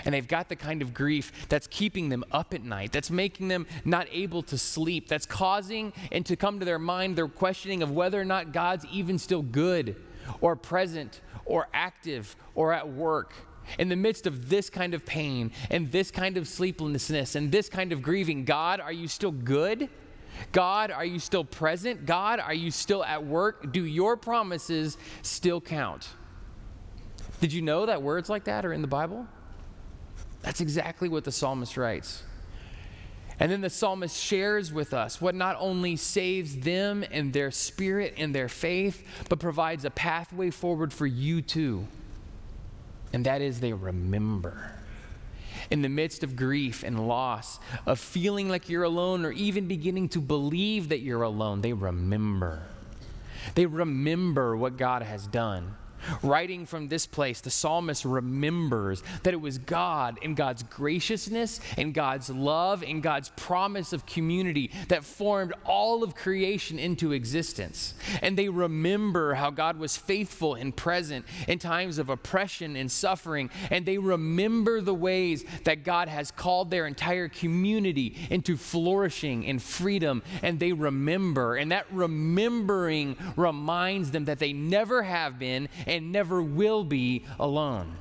And 0.05 0.15
they've 0.15 0.27
got 0.27 0.49
the 0.49 0.57
kind 0.57 0.83
of 0.83 0.95
grief 0.95 1.33
that's 1.49 1.67
keeping 1.67 2.09
them 2.09 2.25
up 2.33 2.55
at 2.55 2.63
night, 2.63 2.93
that's 2.93 3.11
making 3.11 3.49
them 3.49 3.67
not 3.85 4.07
able 4.11 4.43
to 4.45 4.59
sleep, 4.59 5.09
that's 5.09 5.27
causing 5.27 5.93
and 6.13 6.25
to 6.27 6.37
come 6.37 6.59
to 6.59 6.65
their 6.65 6.79
mind 6.79 7.17
their 7.17 7.29
questioning 7.29 7.83
of 7.83 7.91
whether 7.91 8.21
or 8.21 8.25
not 8.25 8.53
God's 8.53 8.85
even 8.87 9.19
still 9.19 9.43
good 9.43 9.97
or 10.41 10.57
present 10.57 11.21
or 11.45 11.69
active 11.73 12.37
or 12.55 12.73
at 12.73 12.89
work. 12.89 13.33
In 13.79 13.89
the 13.89 13.97
midst 13.97 14.27
of 14.27 14.49
this 14.49 14.71
kind 14.71 14.95
of 14.95 15.05
pain 15.05 15.51
and 15.71 15.91
this 15.91 16.11
kind 16.11 16.37
of 16.37 16.47
sleeplessness 16.47 17.35
and 17.35 17.51
this 17.51 17.69
kind 17.69 17.93
of 17.93 18.01
grieving, 18.01 18.45
God, 18.45 18.81
are 18.81 18.93
you 18.93 19.09
still 19.09 19.33
good? 19.33 19.89
God, 20.53 20.91
are 20.91 21.05
you 21.05 21.19
still 21.19 21.45
present? 21.45 22.07
God, 22.07 22.41
are 22.41 22.55
you 22.55 22.71
still 22.71 23.03
at 23.03 23.25
work? 23.25 23.73
Do 23.73 23.85
your 23.85 24.17
promises 24.17 24.99
still 25.23 25.61
count? 25.61 26.09
Did 27.41 27.53
you 27.53 27.63
know 27.63 27.87
that 27.87 28.03
words 28.03 28.29
like 28.29 28.45
that 28.45 28.65
are 28.65 28.73
in 28.73 28.83
the 28.83 28.89
Bible? 28.89 29.27
That's 30.47 30.61
exactly 30.61 31.09
what 31.09 31.25
the 31.25 31.33
psalmist 31.33 31.77
writes. 31.77 32.23
And 33.41 33.51
then 33.51 33.61
the 33.61 33.69
psalmist 33.69 34.17
shares 34.17 34.73
with 34.73 34.95
us 34.95 35.21
what 35.21 35.35
not 35.35 35.57
only 35.59 35.97
saves 35.97 36.57
them 36.59 37.05
and 37.11 37.33
their 37.33 37.51
spirit 37.51 38.15
and 38.17 38.33
their 38.33 38.49
faith, 38.49 39.07
but 39.29 39.41
provides 39.41 39.85
a 39.85 39.91
pathway 39.91 40.51
forward 40.51 40.93
for 40.93 41.05
you 41.05 41.43
too. 41.43 41.89
And 43.13 43.27
that 43.27 43.41
is 43.41 43.59
they 43.59 43.73
remember 43.73 44.73
in 45.69 45.83
the 45.83 45.89
midst 45.89 46.23
of 46.23 46.37
grief 46.37 46.85
and 46.85 47.09
loss, 47.09 47.59
of 47.87 47.99
feeling 47.99 48.49
like 48.49 48.69
you're 48.69 48.85
alone, 48.85 49.25
or 49.25 49.33
even 49.33 49.67
beginning 49.67 50.09
to 50.11 50.21
believe 50.21 50.91
that 50.91 51.01
you're 51.01 51.23
alone, 51.23 51.61
they 51.61 51.73
remember. 51.73 52.63
They 53.57 53.67
remember 53.67 54.57
what 54.57 54.77
God 54.77 55.03
has 55.03 55.27
done. 55.27 55.75
Writing 56.23 56.66
from 56.66 56.88
this 56.88 57.07
place, 57.07 57.40
the 57.40 57.51
psalmist 57.51 58.05
remembers 58.05 59.03
that 59.23 59.35
it 59.35 59.40
was 59.40 59.59
God 59.59 60.19
and 60.23 60.37
God's 60.37 60.62
graciousness 60.62 61.61
and 61.77 61.95
God's 61.95 62.31
love 62.31 62.83
and 62.83 63.03
God's 63.03 63.31
promise 63.37 63.92
of 63.92 64.07
community 64.07 64.71
that 64.88 65.05
formed 65.05 65.53
all 65.64 66.03
of 66.03 66.14
creation 66.14 66.79
into 66.79 67.12
existence. 67.12 67.95
And 68.23 68.37
they 68.37 68.49
remember 68.49 69.35
how 69.35 69.51
God 69.51 69.79
was 69.79 69.97
faithful 69.97 70.55
and 70.55 70.77
present 70.77 71.25
in 71.49 71.59
times 71.59 71.99
of 71.99 72.09
oppression 72.09 72.77
and 72.77 72.90
suffering. 72.90 73.51
And 73.71 73.87
they 73.87 73.99
remember 73.99 74.81
the 74.81 74.95
ways 74.95 75.45
that 75.64 75.85
God 75.85 76.09
has 76.09 76.31
called 76.31 76.71
their 76.71 76.87
entire 76.87 77.29
community 77.29 78.16
into 78.31 78.57
flourishing 78.57 79.47
and 79.47 79.62
freedom. 79.62 80.23
And 80.42 80.59
they 80.59 80.73
remember. 80.73 81.57
And 81.57 81.73
that 81.73 81.87
remembering 81.90 83.16
reminds 83.37 84.11
them 84.11 84.27
that 84.27 84.38
they 84.38 84.53
never 84.53 85.03
have 85.03 85.38
been 85.38 85.69
and 85.97 86.13
never 86.13 86.43
will 86.43 86.85
be 86.85 87.25
alone. 87.39 87.97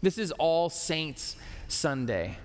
This 0.00 0.18
is 0.18 0.32
All 0.32 0.70
Saints 0.70 1.36
Sunday. 1.68 2.38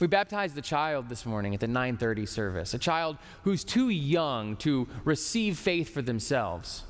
We 0.00 0.06
baptized 0.06 0.54
the 0.54 0.62
child 0.62 1.08
this 1.08 1.26
morning 1.26 1.52
at 1.54 1.60
the 1.60 1.68
9:30 1.68 2.26
service, 2.26 2.72
a 2.72 2.78
child 2.78 3.18
who's 3.44 3.64
too 3.64 3.90
young 3.90 4.56
to 4.56 4.88
receive 5.04 5.58
faith 5.58 5.92
for 5.92 6.00
themselves. 6.00 6.84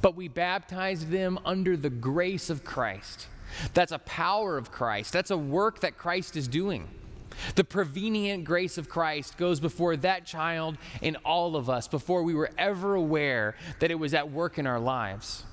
But 0.00 0.16
we 0.16 0.28
baptized 0.28 1.10
them 1.10 1.38
under 1.44 1.76
the 1.76 1.90
grace 1.90 2.48
of 2.48 2.64
Christ. 2.64 3.28
That's 3.74 3.92
a 3.92 3.98
power 3.98 4.56
of 4.56 4.72
Christ. 4.72 5.12
That's 5.12 5.30
a 5.30 5.36
work 5.36 5.80
that 5.80 5.98
Christ 5.98 6.36
is 6.36 6.48
doing. 6.48 6.88
The 7.54 7.64
prevenient 7.64 8.44
grace 8.44 8.78
of 8.78 8.88
Christ 8.88 9.36
goes 9.36 9.60
before 9.60 9.96
that 9.98 10.24
child 10.24 10.78
and 11.02 11.16
all 11.24 11.56
of 11.56 11.70
us 11.70 11.88
before 11.88 12.22
we 12.22 12.34
were 12.34 12.50
ever 12.58 12.94
aware 12.94 13.54
that 13.80 13.90
it 13.90 13.98
was 13.98 14.14
at 14.14 14.30
work 14.30 14.58
in 14.58 14.66
our 14.66 14.80
lives. 14.80 15.44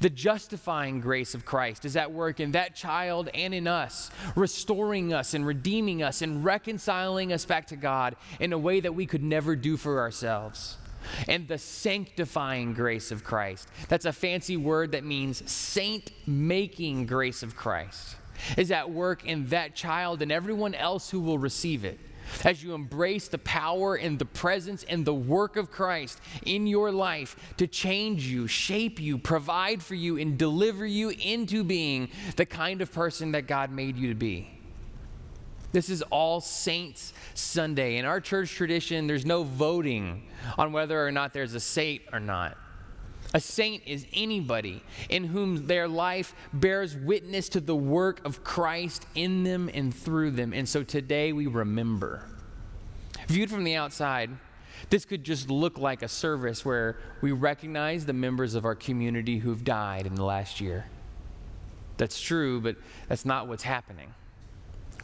The 0.00 0.10
justifying 0.10 1.00
grace 1.00 1.34
of 1.34 1.44
Christ 1.44 1.84
is 1.84 1.96
at 1.96 2.12
work 2.12 2.40
in 2.40 2.52
that 2.52 2.74
child 2.74 3.28
and 3.34 3.52
in 3.52 3.66
us, 3.66 4.10
restoring 4.36 5.12
us 5.12 5.34
and 5.34 5.44
redeeming 5.44 6.02
us 6.02 6.22
and 6.22 6.44
reconciling 6.44 7.32
us 7.32 7.44
back 7.44 7.66
to 7.68 7.76
God 7.76 8.14
in 8.38 8.52
a 8.52 8.58
way 8.58 8.80
that 8.80 8.94
we 8.94 9.06
could 9.06 9.22
never 9.22 9.56
do 9.56 9.76
for 9.76 9.98
ourselves. 9.98 10.76
And 11.26 11.48
the 11.48 11.58
sanctifying 11.58 12.74
grace 12.74 13.10
of 13.10 13.24
Christ. 13.24 13.68
That's 13.88 14.04
a 14.04 14.12
fancy 14.12 14.56
word 14.56 14.92
that 14.92 15.04
means 15.04 15.50
saint 15.50 16.12
making 16.28 17.06
grace 17.06 17.42
of 17.42 17.56
Christ 17.56 18.16
is 18.56 18.70
at 18.70 18.90
work 18.90 19.24
in 19.24 19.46
that 19.46 19.74
child 19.74 20.22
and 20.22 20.32
everyone 20.32 20.74
else 20.74 21.10
who 21.10 21.20
will 21.20 21.38
receive 21.38 21.84
it. 21.84 21.98
as 22.44 22.62
you 22.62 22.74
embrace 22.74 23.28
the 23.28 23.38
power 23.38 23.94
and 23.94 24.18
the 24.18 24.24
presence 24.24 24.84
and 24.84 25.04
the 25.04 25.14
work 25.14 25.56
of 25.56 25.70
Christ 25.70 26.20
in 26.44 26.66
your 26.66 26.90
life 26.90 27.36
to 27.56 27.66
change 27.66 28.26
you, 28.26 28.46
shape 28.46 29.00
you, 29.00 29.18
provide 29.18 29.82
for 29.82 29.94
you, 29.94 30.18
and 30.18 30.38
deliver 30.38 30.86
you 30.86 31.10
into 31.10 31.64
being 31.64 32.08
the 32.36 32.46
kind 32.46 32.80
of 32.80 32.92
person 32.92 33.32
that 33.32 33.46
God 33.46 33.70
made 33.70 33.96
you 33.96 34.08
to 34.08 34.14
be. 34.14 34.48
This 35.72 35.88
is 35.88 36.02
All 36.02 36.40
Saints 36.40 37.14
Sunday. 37.34 37.96
In 37.96 38.04
our 38.04 38.20
church 38.20 38.50
tradition, 38.50 39.06
there's 39.06 39.24
no 39.24 39.42
voting 39.42 40.28
on 40.58 40.72
whether 40.72 41.04
or 41.04 41.10
not 41.10 41.32
there's 41.32 41.54
a 41.54 41.60
saint 41.60 42.02
or 42.12 42.20
not. 42.20 42.58
A 43.34 43.40
saint 43.40 43.82
is 43.86 44.06
anybody 44.12 44.82
in 45.08 45.24
whom 45.24 45.66
their 45.66 45.88
life 45.88 46.34
bears 46.52 46.94
witness 46.96 47.48
to 47.50 47.60
the 47.60 47.74
work 47.74 48.24
of 48.26 48.44
Christ 48.44 49.06
in 49.14 49.42
them 49.42 49.70
and 49.72 49.94
through 49.94 50.32
them. 50.32 50.52
And 50.52 50.68
so 50.68 50.82
today 50.82 51.32
we 51.32 51.46
remember. 51.46 52.26
Viewed 53.28 53.50
from 53.50 53.64
the 53.64 53.76
outside, 53.76 54.30
this 54.90 55.06
could 55.06 55.24
just 55.24 55.48
look 55.48 55.78
like 55.78 56.02
a 56.02 56.08
service 56.08 56.64
where 56.64 56.98
we 57.22 57.32
recognize 57.32 58.04
the 58.04 58.12
members 58.12 58.54
of 58.54 58.66
our 58.66 58.74
community 58.74 59.38
who've 59.38 59.64
died 59.64 60.06
in 60.06 60.14
the 60.14 60.24
last 60.24 60.60
year. 60.60 60.86
That's 61.96 62.20
true, 62.20 62.60
but 62.60 62.76
that's 63.08 63.24
not 63.24 63.48
what's 63.48 63.62
happening. 63.62 64.12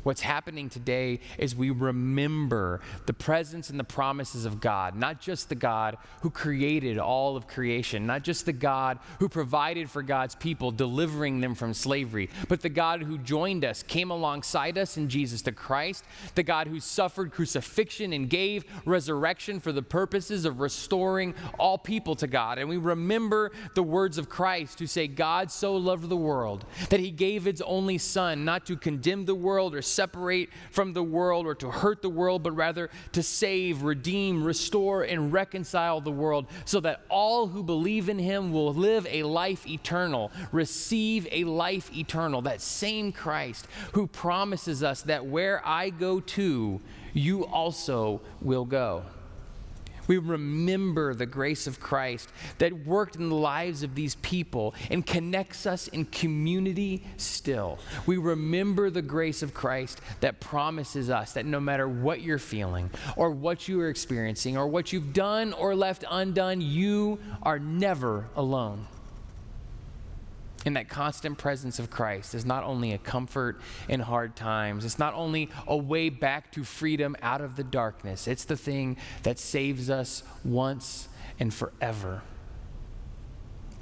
What's 0.02 0.20
happening 0.20 0.68
today 0.68 1.20
is 1.38 1.56
we 1.56 1.70
remember 1.70 2.80
the 3.06 3.12
presence 3.12 3.70
and 3.70 3.78
the 3.78 3.84
promises 3.84 4.44
of 4.44 4.60
God, 4.60 4.96
not 4.96 5.20
just 5.20 5.48
the 5.48 5.54
God 5.54 5.98
who 6.22 6.30
created 6.30 6.98
all 6.98 7.36
of 7.36 7.46
creation, 7.46 8.06
not 8.06 8.22
just 8.22 8.46
the 8.46 8.52
God 8.52 8.98
who 9.18 9.28
provided 9.28 9.90
for 9.90 10.02
God's 10.02 10.34
people, 10.34 10.70
delivering 10.70 11.40
them 11.40 11.54
from 11.54 11.74
slavery, 11.74 12.30
but 12.48 12.60
the 12.60 12.68
God 12.68 13.02
who 13.02 13.18
joined 13.18 13.64
us, 13.64 13.82
came 13.82 14.10
alongside 14.10 14.78
us 14.78 14.96
in 14.96 15.08
Jesus 15.08 15.42
the 15.42 15.52
Christ, 15.52 16.04
the 16.34 16.42
God 16.42 16.66
who 16.66 16.80
suffered 16.80 17.32
crucifixion 17.32 18.12
and 18.12 18.28
gave 18.30 18.64
resurrection 18.84 19.60
for 19.60 19.72
the 19.72 19.82
purposes 19.82 20.44
of 20.44 20.60
restoring 20.60 21.34
all 21.58 21.78
people 21.78 22.14
to 22.16 22.26
God. 22.26 22.58
And 22.58 22.68
we 22.68 22.76
remember 22.76 23.52
the 23.74 23.82
words 23.82 24.18
of 24.18 24.28
Christ 24.28 24.78
who 24.78 24.86
say, 24.86 25.06
God 25.06 25.50
so 25.50 25.76
loved 25.76 26.08
the 26.08 26.16
world 26.16 26.64
that 26.90 27.00
he 27.00 27.10
gave 27.10 27.44
his 27.44 27.62
only 27.62 27.98
Son, 27.98 28.44
not 28.44 28.66
to 28.66 28.76
condemn 28.76 29.24
the 29.24 29.34
world 29.34 29.74
or 29.74 29.82
separate 29.88 30.50
from 30.70 30.92
the 30.92 31.02
world 31.02 31.46
or 31.46 31.54
to 31.56 31.70
hurt 31.70 32.02
the 32.02 32.10
world, 32.10 32.42
but 32.42 32.52
rather 32.52 32.90
to 33.12 33.22
save, 33.22 33.82
redeem, 33.82 34.44
restore, 34.44 35.02
and 35.02 35.32
reconcile 35.32 36.00
the 36.00 36.10
world 36.10 36.46
so 36.64 36.80
that 36.80 37.02
all 37.08 37.46
who 37.46 37.62
believe 37.62 38.08
in 38.08 38.18
him 38.18 38.52
will 38.52 38.74
live 38.74 39.06
a 39.10 39.22
life 39.22 39.66
eternal, 39.66 40.30
receive 40.52 41.26
a 41.32 41.44
life 41.44 41.94
eternal. 41.96 42.42
That 42.42 42.60
same 42.60 43.12
Christ 43.12 43.66
who 43.92 44.06
promises 44.06 44.82
us 44.82 45.02
that 45.02 45.26
where 45.26 45.66
I 45.66 45.90
go 45.90 46.20
to, 46.20 46.80
you 47.12 47.46
also 47.46 48.20
will 48.40 48.64
go. 48.64 49.02
We 50.08 50.18
remember 50.18 51.14
the 51.14 51.26
grace 51.26 51.66
of 51.66 51.78
Christ 51.78 52.28
that 52.58 52.86
worked 52.86 53.14
in 53.14 53.28
the 53.28 53.34
lives 53.34 53.82
of 53.82 53.94
these 53.94 54.16
people 54.16 54.74
and 54.90 55.06
connects 55.06 55.66
us 55.66 55.86
in 55.88 56.06
community 56.06 57.04
still. 57.16 57.78
We 58.06 58.16
remember 58.16 58.90
the 58.90 59.02
grace 59.02 59.42
of 59.42 59.54
Christ 59.54 60.00
that 60.20 60.40
promises 60.40 61.10
us 61.10 61.32
that 61.34 61.46
no 61.46 61.60
matter 61.60 61.88
what 61.88 62.22
you're 62.22 62.38
feeling 62.38 62.90
or 63.16 63.30
what 63.30 63.68
you 63.68 63.80
are 63.80 63.88
experiencing 63.88 64.56
or 64.56 64.66
what 64.66 64.92
you've 64.92 65.12
done 65.12 65.52
or 65.52 65.76
left 65.76 66.04
undone, 66.10 66.60
you 66.60 67.20
are 67.42 67.58
never 67.58 68.28
alone 68.34 68.86
in 70.66 70.74
that 70.74 70.88
constant 70.88 71.38
presence 71.38 71.78
of 71.78 71.90
Christ 71.90 72.34
is 72.34 72.44
not 72.44 72.64
only 72.64 72.92
a 72.92 72.98
comfort 72.98 73.60
in 73.88 74.00
hard 74.00 74.34
times, 74.34 74.84
it's 74.84 74.98
not 74.98 75.14
only 75.14 75.50
a 75.66 75.76
way 75.76 76.08
back 76.08 76.50
to 76.52 76.64
freedom 76.64 77.16
out 77.22 77.40
of 77.40 77.56
the 77.56 77.64
darkness, 77.64 78.26
it's 78.26 78.44
the 78.44 78.56
thing 78.56 78.96
that 79.22 79.38
saves 79.38 79.88
us 79.88 80.22
once 80.44 81.08
and 81.38 81.54
forever. 81.54 82.22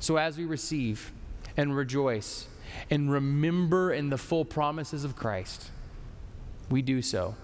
So 0.00 0.16
as 0.16 0.36
we 0.36 0.44
receive 0.44 1.12
and 1.56 1.74
rejoice 1.74 2.46
and 2.90 3.10
remember 3.10 3.92
in 3.92 4.10
the 4.10 4.18
full 4.18 4.44
promises 4.44 5.04
of 5.04 5.16
Christ, 5.16 5.70
we 6.68 6.82
do 6.82 7.00
so, 7.00 7.34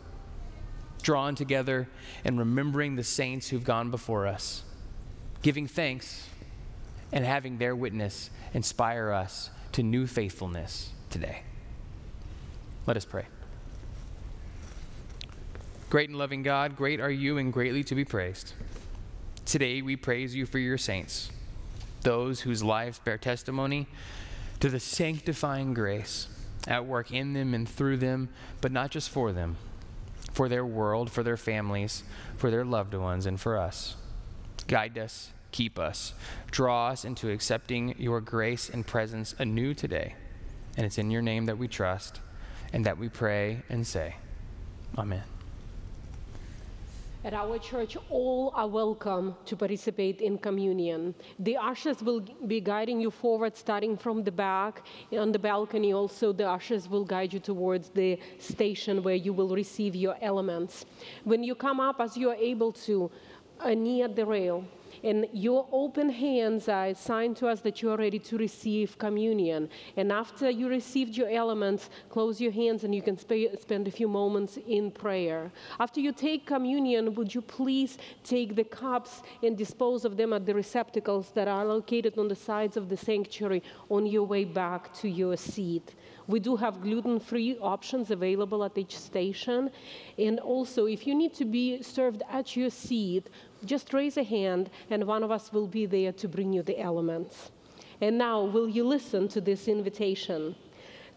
drawn 1.02 1.34
together 1.34 1.88
and 2.24 2.38
remembering 2.38 2.96
the 2.96 3.04
saints 3.04 3.48
who've 3.48 3.64
gone 3.64 3.90
before 3.90 4.26
us, 4.26 4.62
giving 5.40 5.66
thanks 5.66 6.28
and 7.12 7.24
having 7.24 7.58
their 7.58 7.76
witness 7.76 8.30
inspire 8.54 9.12
us 9.12 9.50
to 9.72 9.82
new 9.82 10.06
faithfulness 10.06 10.90
today. 11.10 11.42
Let 12.86 12.96
us 12.96 13.04
pray. 13.04 13.26
Great 15.90 16.08
and 16.08 16.18
loving 16.18 16.42
God, 16.42 16.74
great 16.74 17.00
are 17.00 17.10
you 17.10 17.36
and 17.36 17.52
greatly 17.52 17.84
to 17.84 17.94
be 17.94 18.04
praised. 18.04 18.54
Today 19.44 19.82
we 19.82 19.94
praise 19.94 20.34
you 20.34 20.46
for 20.46 20.58
your 20.58 20.78
saints, 20.78 21.30
those 22.00 22.40
whose 22.40 22.62
lives 22.62 22.98
bear 22.98 23.18
testimony 23.18 23.86
to 24.60 24.70
the 24.70 24.80
sanctifying 24.80 25.74
grace 25.74 26.28
at 26.66 26.86
work 26.86 27.10
in 27.10 27.34
them 27.34 27.52
and 27.52 27.68
through 27.68 27.98
them, 27.98 28.30
but 28.60 28.72
not 28.72 28.90
just 28.90 29.10
for 29.10 29.32
them, 29.32 29.56
for 30.32 30.48
their 30.48 30.64
world, 30.64 31.10
for 31.10 31.22
their 31.22 31.36
families, 31.36 32.04
for 32.36 32.50
their 32.50 32.64
loved 32.64 32.94
ones, 32.94 33.26
and 33.26 33.38
for 33.40 33.58
us. 33.58 33.96
Guide 34.68 34.96
us 34.96 35.30
keep 35.52 35.78
us. 35.78 36.14
Draw 36.50 36.88
us 36.88 37.04
into 37.04 37.30
accepting 37.30 37.94
your 37.98 38.20
grace 38.20 38.68
and 38.68 38.86
presence 38.86 39.34
anew 39.38 39.74
today. 39.74 40.14
And 40.76 40.84
it's 40.86 40.98
in 40.98 41.10
your 41.10 41.22
name 41.22 41.46
that 41.46 41.58
we 41.58 41.68
trust 41.68 42.20
and 42.72 42.84
that 42.86 42.98
we 42.98 43.08
pray 43.08 43.62
and 43.68 43.86
say, 43.86 44.16
Amen. 44.98 45.22
At 47.24 47.34
our 47.34 47.56
church, 47.60 47.96
all 48.10 48.52
are 48.56 48.66
welcome 48.66 49.36
to 49.46 49.54
participate 49.54 50.20
in 50.20 50.38
communion. 50.38 51.14
The 51.38 51.56
ushers 51.56 52.02
will 52.02 52.20
be 52.48 52.60
guiding 52.60 53.00
you 53.00 53.12
forward, 53.12 53.56
starting 53.56 53.96
from 53.96 54.24
the 54.24 54.32
back. 54.32 54.84
On 55.12 55.30
the 55.30 55.38
balcony, 55.38 55.92
also, 55.92 56.32
the 56.32 56.50
ushers 56.50 56.88
will 56.88 57.04
guide 57.04 57.32
you 57.32 57.38
towards 57.38 57.90
the 57.90 58.18
station 58.40 59.04
where 59.04 59.14
you 59.14 59.32
will 59.32 59.54
receive 59.54 59.94
your 59.94 60.16
elements. 60.20 60.84
When 61.22 61.44
you 61.44 61.54
come 61.54 61.78
up, 61.78 62.00
as 62.00 62.16
you 62.16 62.28
are 62.30 62.34
able 62.34 62.72
to, 62.86 63.08
uh, 63.60 63.70
near 63.70 64.08
the 64.08 64.26
rail, 64.26 64.64
and 65.02 65.26
your 65.32 65.66
open 65.72 66.08
hands 66.08 66.68
are 66.68 66.86
a 66.86 66.94
sign 66.94 67.34
to 67.34 67.48
us 67.48 67.60
that 67.60 67.82
you 67.82 67.90
are 67.90 67.96
ready 67.96 68.18
to 68.18 68.38
receive 68.38 68.98
communion. 68.98 69.68
And 69.96 70.12
after 70.12 70.48
you 70.50 70.68
received 70.68 71.16
your 71.16 71.28
elements, 71.28 71.90
close 72.08 72.40
your 72.40 72.52
hands 72.52 72.84
and 72.84 72.94
you 72.94 73.02
can 73.02 73.18
sp- 73.18 73.54
spend 73.60 73.88
a 73.88 73.90
few 73.90 74.08
moments 74.08 74.58
in 74.66 74.90
prayer. 74.90 75.50
After 75.80 76.00
you 76.00 76.12
take 76.12 76.46
communion, 76.46 77.14
would 77.14 77.34
you 77.34 77.42
please 77.42 77.98
take 78.24 78.54
the 78.54 78.64
cups 78.64 79.22
and 79.42 79.56
dispose 79.56 80.04
of 80.04 80.16
them 80.16 80.32
at 80.32 80.46
the 80.46 80.54
receptacles 80.54 81.30
that 81.30 81.48
are 81.48 81.64
located 81.64 82.18
on 82.18 82.28
the 82.28 82.36
sides 82.36 82.76
of 82.76 82.88
the 82.88 82.96
sanctuary 82.96 83.62
on 83.88 84.06
your 84.06 84.24
way 84.24 84.44
back 84.44 84.92
to 84.94 85.08
your 85.08 85.36
seat? 85.36 85.94
We 86.26 86.40
do 86.40 86.56
have 86.56 86.82
gluten 86.82 87.18
free 87.18 87.56
options 87.58 88.10
available 88.10 88.64
at 88.64 88.78
each 88.78 88.96
station. 88.96 89.70
And 90.18 90.38
also, 90.40 90.86
if 90.86 91.06
you 91.06 91.14
need 91.14 91.34
to 91.34 91.44
be 91.44 91.82
served 91.82 92.22
at 92.30 92.56
your 92.56 92.70
seat, 92.70 93.28
just 93.64 93.92
raise 93.92 94.16
a 94.16 94.22
hand, 94.22 94.70
and 94.90 95.04
one 95.04 95.22
of 95.22 95.30
us 95.30 95.52
will 95.52 95.66
be 95.66 95.86
there 95.86 96.12
to 96.12 96.28
bring 96.28 96.52
you 96.52 96.62
the 96.62 96.80
elements. 96.80 97.50
And 98.00 98.18
now, 98.18 98.42
will 98.42 98.68
you 98.68 98.84
listen 98.84 99.28
to 99.28 99.40
this 99.40 99.68
invitation? 99.68 100.54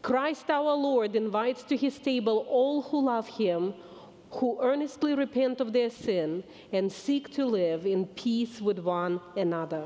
Christ 0.02 0.52
our 0.52 0.76
Lord 0.76 1.16
invites 1.16 1.64
to 1.64 1.76
his 1.76 1.98
table 1.98 2.46
all 2.48 2.84
who 2.84 3.06
love 3.06 3.28
him, 3.28 3.74
who 4.32 4.60
earnestly 4.62 5.16
repent 5.16 5.62
of 5.62 5.74
their 5.74 5.90
sin 5.90 6.44
and 6.72 6.92
seek 6.92 7.32
to 7.32 7.46
live 7.46 7.86
in 7.86 8.06
peace 8.06 8.62
with 8.62 8.80
one 8.80 9.20
another. 9.36 9.86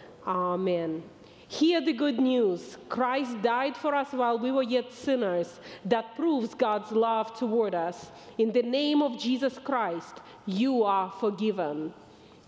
Amen. 0.25 1.03
Hear 1.47 1.81
the 1.81 1.91
good 1.91 2.17
news. 2.17 2.77
Christ 2.87 3.41
died 3.41 3.75
for 3.75 3.93
us 3.93 4.13
while 4.13 4.39
we 4.39 4.51
were 4.51 4.63
yet 4.63 4.93
sinners. 4.93 5.59
That 5.83 6.15
proves 6.15 6.53
God's 6.53 6.91
love 6.93 7.37
toward 7.37 7.75
us. 7.75 8.09
In 8.37 8.53
the 8.53 8.63
name 8.63 9.01
of 9.01 9.19
Jesus 9.19 9.59
Christ, 9.59 10.21
you 10.45 10.83
are 10.83 11.11
forgiven. 11.19 11.93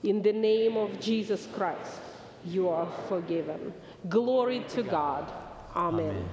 In 0.04 0.22
the 0.22 0.32
name 0.32 0.78
of 0.78 1.00
Jesus 1.02 1.50
Christ, 1.54 2.00
you 2.46 2.70
are 2.70 2.88
forgiven. 3.10 3.74
Glory 4.08 4.64
to 4.70 4.84
God. 4.84 5.30
Amen. 5.76 6.24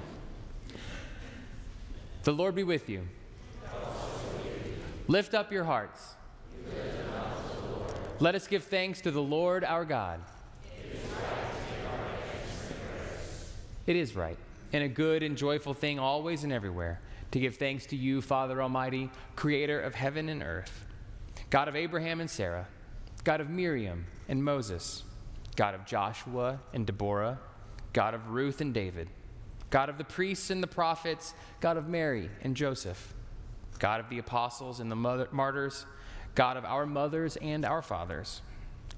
The 2.23 2.33
Lord 2.33 2.55
be 2.55 2.63
with 2.63 2.89
you. 2.89 3.07
Lift 5.09 5.35
up 5.35 5.51
your 5.51 5.65
hearts. 5.65 6.15
Let 8.21 8.37
us 8.37 8.47
give 8.47 8.63
thanks 8.65 9.01
to 9.01 9.11
the 9.11 9.23
Lord 9.23 9.65
our 9.65 9.85
God. 9.85 10.21
It 13.87 13.97
is 13.97 14.15
right 14.15 14.39
and 14.73 14.85
a 14.85 14.89
good 14.89 15.23
and 15.23 15.37
joyful 15.37 15.75
thing 15.75 15.99
always 15.99 16.45
and 16.45 16.53
everywhere 16.53 17.01
to 17.33 17.41
give 17.41 17.57
thanks 17.57 17.87
to 17.87 17.97
you, 17.97 18.21
Father 18.21 18.63
Almighty, 18.63 19.11
creator 19.37 19.81
of 19.81 19.95
heaven 19.95 20.29
and 20.29 20.43
earth, 20.43 20.87
God 21.49 21.69
of 21.69 21.77
Abraham 21.77 22.21
and 22.21 22.31
Sarah, 22.31 22.67
God 23.25 23.41
of 23.41 23.51
Miriam 23.51 24.07
and 24.29 24.43
Moses, 24.43 25.03
God 25.57 25.75
of 25.75 25.85
Joshua 25.85 26.61
and 26.73 26.87
Deborah, 26.87 27.39
God 27.93 28.15
of 28.15 28.31
Ruth 28.31 28.61
and 28.61 28.73
David, 28.73 29.09
God 29.71 29.89
of 29.89 29.99
the 29.99 30.05
priests 30.05 30.51
and 30.51 30.63
the 30.63 30.67
prophets, 30.69 31.35
God 31.61 31.77
of 31.77 31.89
Mary 31.89 32.31
and 32.43 32.57
Joseph, 32.57 33.15
God 33.79 34.01
of 34.01 34.09
the 34.09 34.19
apostles 34.19 34.81
and 34.81 34.91
the 34.91 34.97
mother, 34.97 35.29
martyrs, 35.33 35.87
God 36.35 36.57
of 36.57 36.65
our 36.65 36.87
mothers 36.87 37.37
and 37.37 37.65
our 37.65 37.83
fathers, 37.83 38.43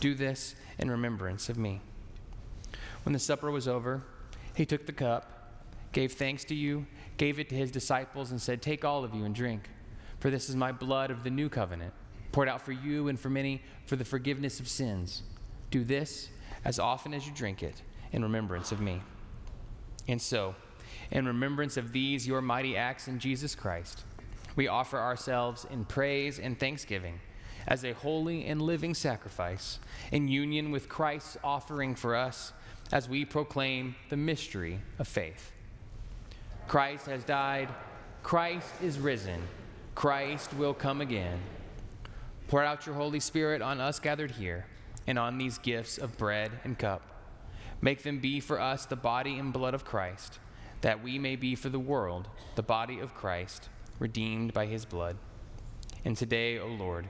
Do 0.00 0.14
this 0.14 0.54
in 0.78 0.90
remembrance 0.90 1.50
of 1.50 1.58
me. 1.58 1.82
When 3.04 3.12
the 3.12 3.18
supper 3.18 3.50
was 3.50 3.68
over, 3.68 4.02
he 4.54 4.64
took 4.64 4.86
the 4.86 4.92
cup, 4.92 5.52
gave 5.92 6.12
thanks 6.12 6.44
to 6.44 6.54
you, 6.54 6.86
gave 7.18 7.38
it 7.38 7.50
to 7.50 7.54
his 7.54 7.70
disciples, 7.70 8.30
and 8.30 8.40
said, 8.40 8.62
Take 8.62 8.84
all 8.84 9.04
of 9.04 9.14
you 9.14 9.24
and 9.24 9.34
drink, 9.34 9.68
for 10.18 10.30
this 10.30 10.48
is 10.48 10.56
my 10.56 10.72
blood 10.72 11.10
of 11.10 11.22
the 11.22 11.30
new 11.30 11.50
covenant, 11.50 11.92
poured 12.32 12.48
out 12.48 12.62
for 12.62 12.72
you 12.72 13.08
and 13.08 13.20
for 13.20 13.28
many 13.28 13.62
for 13.86 13.96
the 13.96 14.04
forgiveness 14.04 14.58
of 14.58 14.68
sins. 14.68 15.22
Do 15.70 15.84
this 15.84 16.30
as 16.64 16.78
often 16.78 17.12
as 17.12 17.26
you 17.26 17.32
drink 17.34 17.62
it 17.62 17.82
in 18.12 18.22
remembrance 18.22 18.72
of 18.72 18.80
me. 18.80 19.02
And 20.08 20.20
so, 20.20 20.54
in 21.10 21.26
remembrance 21.26 21.76
of 21.76 21.92
these 21.92 22.26
your 22.26 22.40
mighty 22.40 22.76
acts 22.76 23.06
in 23.06 23.18
Jesus 23.18 23.54
Christ, 23.54 24.04
we 24.56 24.66
offer 24.66 24.98
ourselves 24.98 25.66
in 25.70 25.84
praise 25.84 26.38
and 26.38 26.58
thanksgiving 26.58 27.20
as 27.70 27.84
a 27.84 27.94
holy 27.94 28.44
and 28.46 28.60
living 28.60 28.92
sacrifice 28.92 29.78
in 30.10 30.26
union 30.26 30.72
with 30.72 30.88
Christ's 30.88 31.38
offering 31.44 31.94
for 31.94 32.16
us 32.16 32.52
as 32.90 33.08
we 33.08 33.24
proclaim 33.24 33.94
the 34.08 34.16
mystery 34.16 34.80
of 34.98 35.06
faith. 35.06 35.52
Christ 36.66 37.06
has 37.06 37.22
died, 37.22 37.68
Christ 38.24 38.68
is 38.82 38.98
risen, 38.98 39.40
Christ 39.94 40.52
will 40.54 40.74
come 40.74 41.00
again. 41.00 41.38
Pour 42.48 42.64
out 42.64 42.84
your 42.86 42.96
Holy 42.96 43.20
Spirit 43.20 43.62
on 43.62 43.80
us 43.80 44.00
gathered 44.00 44.32
here 44.32 44.66
and 45.06 45.16
on 45.16 45.38
these 45.38 45.58
gifts 45.58 45.96
of 45.96 46.18
bread 46.18 46.50
and 46.64 46.76
cup. 46.76 47.02
Make 47.80 48.02
them 48.02 48.18
be 48.18 48.40
for 48.40 48.60
us 48.60 48.84
the 48.84 48.96
body 48.96 49.38
and 49.38 49.52
blood 49.52 49.74
of 49.74 49.84
Christ, 49.84 50.40
that 50.80 51.02
we 51.02 51.18
may 51.20 51.36
be 51.36 51.54
for 51.54 51.68
the 51.68 51.78
world 51.78 52.28
the 52.56 52.62
body 52.62 52.98
of 52.98 53.14
Christ, 53.14 53.68
redeemed 54.00 54.52
by 54.52 54.66
his 54.66 54.84
blood. 54.84 55.16
And 56.04 56.16
today, 56.16 56.58
O 56.58 56.66
Lord, 56.66 57.08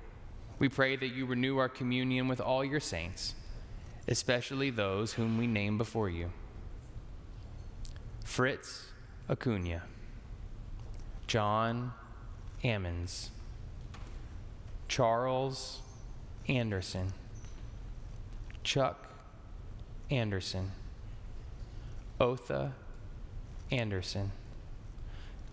we 0.61 0.69
pray 0.69 0.95
that 0.95 1.09
you 1.09 1.27
renew 1.27 1.57
our 1.57 1.71
communion 1.71 2.29
with 2.29 2.41
all 2.41 2.63
your 2.65 2.79
saints, 2.79 3.35
especially 4.07 4.71
those 4.71 5.15
whom 5.15 5.39
we 5.39 5.49
name 5.49 5.79
before 5.79 6.09
you 6.09 6.31
Fritz 8.23 8.87
Acuna, 9.29 9.83
John 11.27 11.93
Ammons, 12.63 13.31
Charles 14.87 15.81
Anderson, 16.47 17.13
Chuck 18.63 19.09
Anderson, 20.11 20.73
Otha 22.21 22.75
Anderson, 23.71 24.31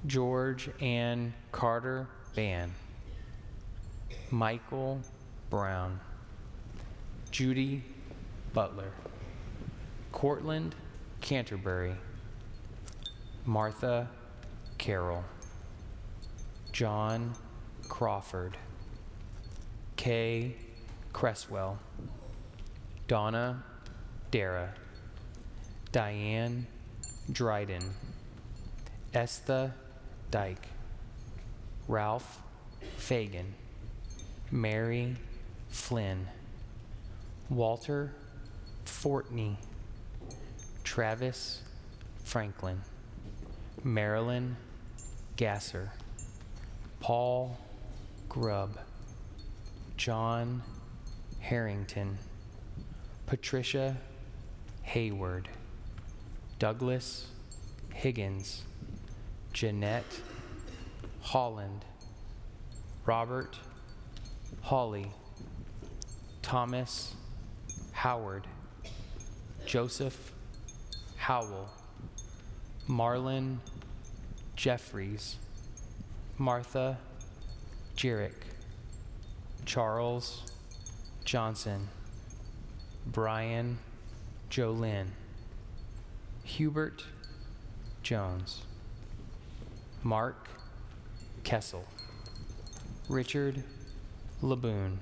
George 0.06 0.70
Ann 0.82 1.34
Carter 1.52 2.08
Ban. 2.36 2.74
Michael 4.32 5.00
Brown, 5.50 6.02
Judy 7.32 7.82
Butler, 8.54 8.92
Cortland 10.12 10.76
Canterbury, 11.22 11.96
Martha 13.46 14.10
Carroll, 14.78 15.24
John 16.74 17.34
Crawford, 17.88 18.58
Kay 19.96 20.56
Cresswell, 21.14 21.80
Donna 23.08 23.64
Dara, 24.30 24.74
Diane 25.94 26.68
Dryden, 27.32 27.94
Estha 29.14 29.74
Dyke, 30.32 30.68
Ralph 31.88 32.42
Fagan. 32.98 33.54
Mary 34.52 35.16
Flynn, 35.70 36.28
Walter 37.50 38.14
Fortney, 38.86 39.58
Travis 40.84 41.62
Franklin, 42.24 42.82
Marilyn 43.84 44.56
Gasser, 45.36 45.92
Paul 47.00 47.58
Grubb, 48.30 48.78
John 49.98 50.64
Harrington, 51.40 52.18
Patricia 53.26 53.98
Hayward, 54.84 55.50
Douglas 56.60 57.28
Higgins, 57.94 58.64
Jeanette 59.54 60.22
Holland, 61.22 61.84
Robert 63.06 63.58
Holly, 64.62 65.12
Thomas 66.42 67.16
Howard, 67.94 68.48
Joseph 69.66 70.34
Howell, 71.18 71.70
Marlin, 72.88 73.60
Jeffries, 74.56 75.38
Martha 76.38 76.98
Jerick, 77.96 78.44
Charles 79.66 80.44
Johnson, 81.26 81.90
Brian 83.06 83.78
Jolyn, 84.50 85.08
Hubert 86.44 87.04
Jones, 88.04 88.62
Mark 90.04 90.48
Kessel, 91.44 91.86
Richard 93.10 93.64
Laboon, 94.44 95.00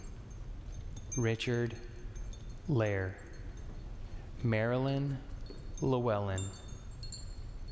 Richard 1.18 1.76
Lair, 2.70 3.18
Marilyn 4.44 5.18
Llewellyn, 5.82 6.42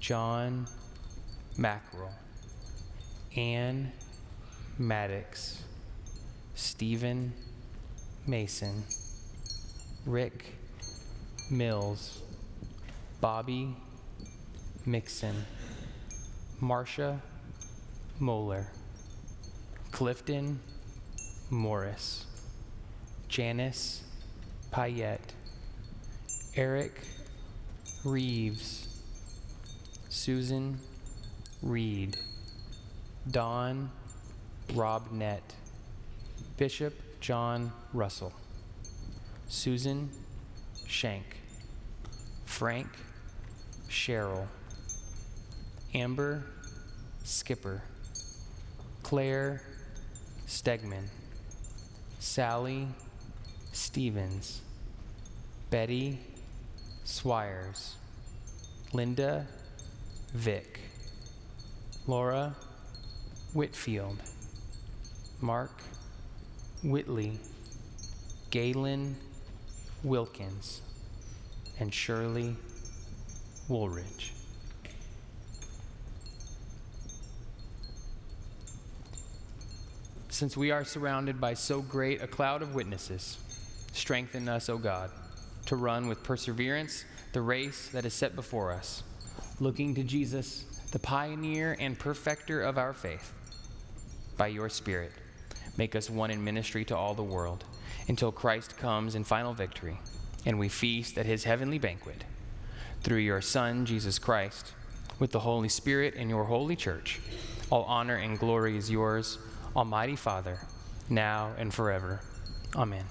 John 0.02 0.68
Mackerel, 1.58 2.12
Ann 3.38 3.94
Maddox, 4.78 5.64
Stephen 6.54 7.32
Mason, 8.28 8.84
Rick 10.06 10.56
Mills, 11.50 12.20
Bobby 13.22 13.74
Mixon, 14.86 15.46
Marcia 16.60 17.22
Moeller, 18.20 18.68
Clifton 19.92 20.60
Morris, 21.54 22.26
Janice 23.28 24.02
Payette, 24.72 25.34
Eric 26.56 27.00
Reeves, 28.04 28.88
Susan 30.10 30.80
Reed, 31.62 32.18
Don 33.30 33.92
Robnett, 34.70 35.42
Bishop 36.58 36.94
John 37.22 37.72
Russell, 37.94 38.34
Susan 39.48 40.10
Shank, 40.88 41.38
Frank 42.46 42.88
Sherrill, 43.88 44.48
Amber 45.94 46.44
Skipper, 47.24 47.84
Claire 49.04 49.62
Stegman, 50.48 51.08
Sally 52.24 52.88
Stevens, 53.74 54.62
Betty 55.70 56.20
Swires, 57.06 57.96
Linda 58.94 59.46
Vick, 60.32 60.80
Laura 62.08 62.56
Whitfield, 63.54 64.18
Mark 65.42 65.82
Whitley, 66.82 67.40
Galen 68.52 69.18
Wilkins, 70.02 70.82
and 71.78 71.94
Shirley 71.94 72.56
Woolridge. 73.68 74.33
Since 80.34 80.58
we 80.58 80.72
are 80.72 80.84
surrounded 80.84 81.40
by 81.40 81.54
so 81.54 81.84
great 81.84 82.24
a 82.24 82.28
cloud 82.28 82.64
of 82.64 82.74
witnesses, 82.74 83.38
strengthen 83.92 84.50
us, 84.50 84.68
O 84.68 84.80
God, 84.80 85.12
to 85.68 85.76
run 85.76 86.08
with 86.08 86.24
perseverance 86.24 87.06
the 87.34 87.42
race 87.42 87.90
that 87.90 88.04
is 88.04 88.16
set 88.16 88.36
before 88.36 88.72
us, 88.72 89.04
looking 89.60 89.94
to 89.94 90.02
Jesus, 90.02 90.66
the 90.92 90.98
pioneer 90.98 91.78
and 91.80 92.00
perfecter 92.00 92.64
of 92.64 92.80
our 92.80 92.94
faith. 92.94 93.32
By 94.36 94.48
your 94.48 94.70
Spirit, 94.70 95.12
make 95.78 95.96
us 95.96 96.10
one 96.10 96.32
in 96.32 96.44
ministry 96.44 96.84
to 96.86 96.98
all 96.98 97.14
the 97.14 97.22
world 97.22 97.64
until 98.08 98.32
Christ 98.32 98.76
comes 98.76 99.14
in 99.14 99.24
final 99.24 99.54
victory 99.54 100.00
and 100.48 100.58
we 100.58 100.68
feast 100.68 101.16
at 101.20 101.28
his 101.28 101.44
heavenly 101.44 101.78
banquet. 101.78 102.24
Through 103.04 103.18
your 103.18 103.42
Son, 103.42 103.86
Jesus 103.86 104.18
Christ, 104.18 104.74
with 105.20 105.32
the 105.32 105.42
Holy 105.42 105.70
Spirit 105.70 106.16
and 106.18 106.28
your 106.28 106.46
holy 106.46 106.76
church, 106.76 107.20
all 107.70 107.84
honor 107.84 108.16
and 108.16 108.40
glory 108.40 108.76
is 108.76 108.90
yours, 108.90 109.38
Almighty 109.76 110.16
Father, 110.16 110.60
now 111.10 111.54
and 111.58 111.74
forever. 111.74 112.20
Amen. 112.76 113.06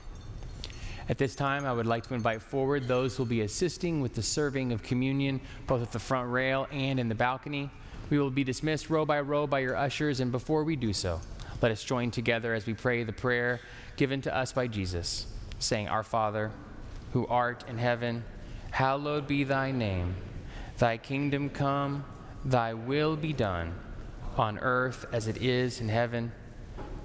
At 1.09 1.19
this 1.19 1.35
time, 1.35 1.67
I 1.67 1.73
would 1.73 1.87
like 1.87 2.07
to 2.07 2.15
invite 2.15 2.41
forward 2.41 2.87
those 2.87 3.17
who 3.17 3.25
will 3.25 3.29
be 3.29 3.41
assisting 3.41 4.01
with 4.01 4.15
the 4.15 4.23
serving 4.23 4.73
of 4.73 4.83
communion, 4.83 5.41
both 5.67 5.83
at 5.83 5.91
the 5.91 5.99
front 5.99 6.31
rail 6.31 6.69
and 6.71 7.01
in 7.01 7.09
the 7.09 7.17
balcony. 7.17 7.69
We 8.11 8.19
will 8.19 8.31
be 8.31 8.45
dismissed 8.45 8.91
row 8.91 9.05
by 9.05 9.21
row 9.21 9.49
by 9.49 9.59
your 9.59 9.77
ushers, 9.77 10.21
and 10.21 10.31
before 10.31 10.63
we 10.63 10.77
do 10.77 10.93
so, 10.93 11.21
let 11.61 11.73
us 11.73 11.83
join 11.83 12.13
together 12.13 12.55
as 12.55 12.65
we 12.65 12.75
pray 12.75 13.03
the 13.03 13.13
prayer 13.13 13.61
given 13.97 14.23
to 14.23 14.35
us 14.35 14.53
by 14.53 14.69
Jesus, 14.69 15.27
saying, 15.59 15.89
Our 15.89 16.05
Father, 16.05 16.53
who 17.13 17.27
art 17.27 17.65
in 17.69 17.79
heaven, 17.79 18.25
hallowed 18.71 19.27
be 19.27 19.43
thy 19.43 19.73
name. 19.73 20.15
Thy 20.79 20.97
kingdom 20.97 21.51
come, 21.51 22.05
thy 22.45 22.75
will 22.75 23.17
be 23.17 23.33
done, 23.33 23.75
on 24.37 24.59
earth 24.61 25.07
as 25.13 25.27
it 25.27 25.43
is 25.43 25.81
in 25.81 25.89
heaven. 25.89 26.33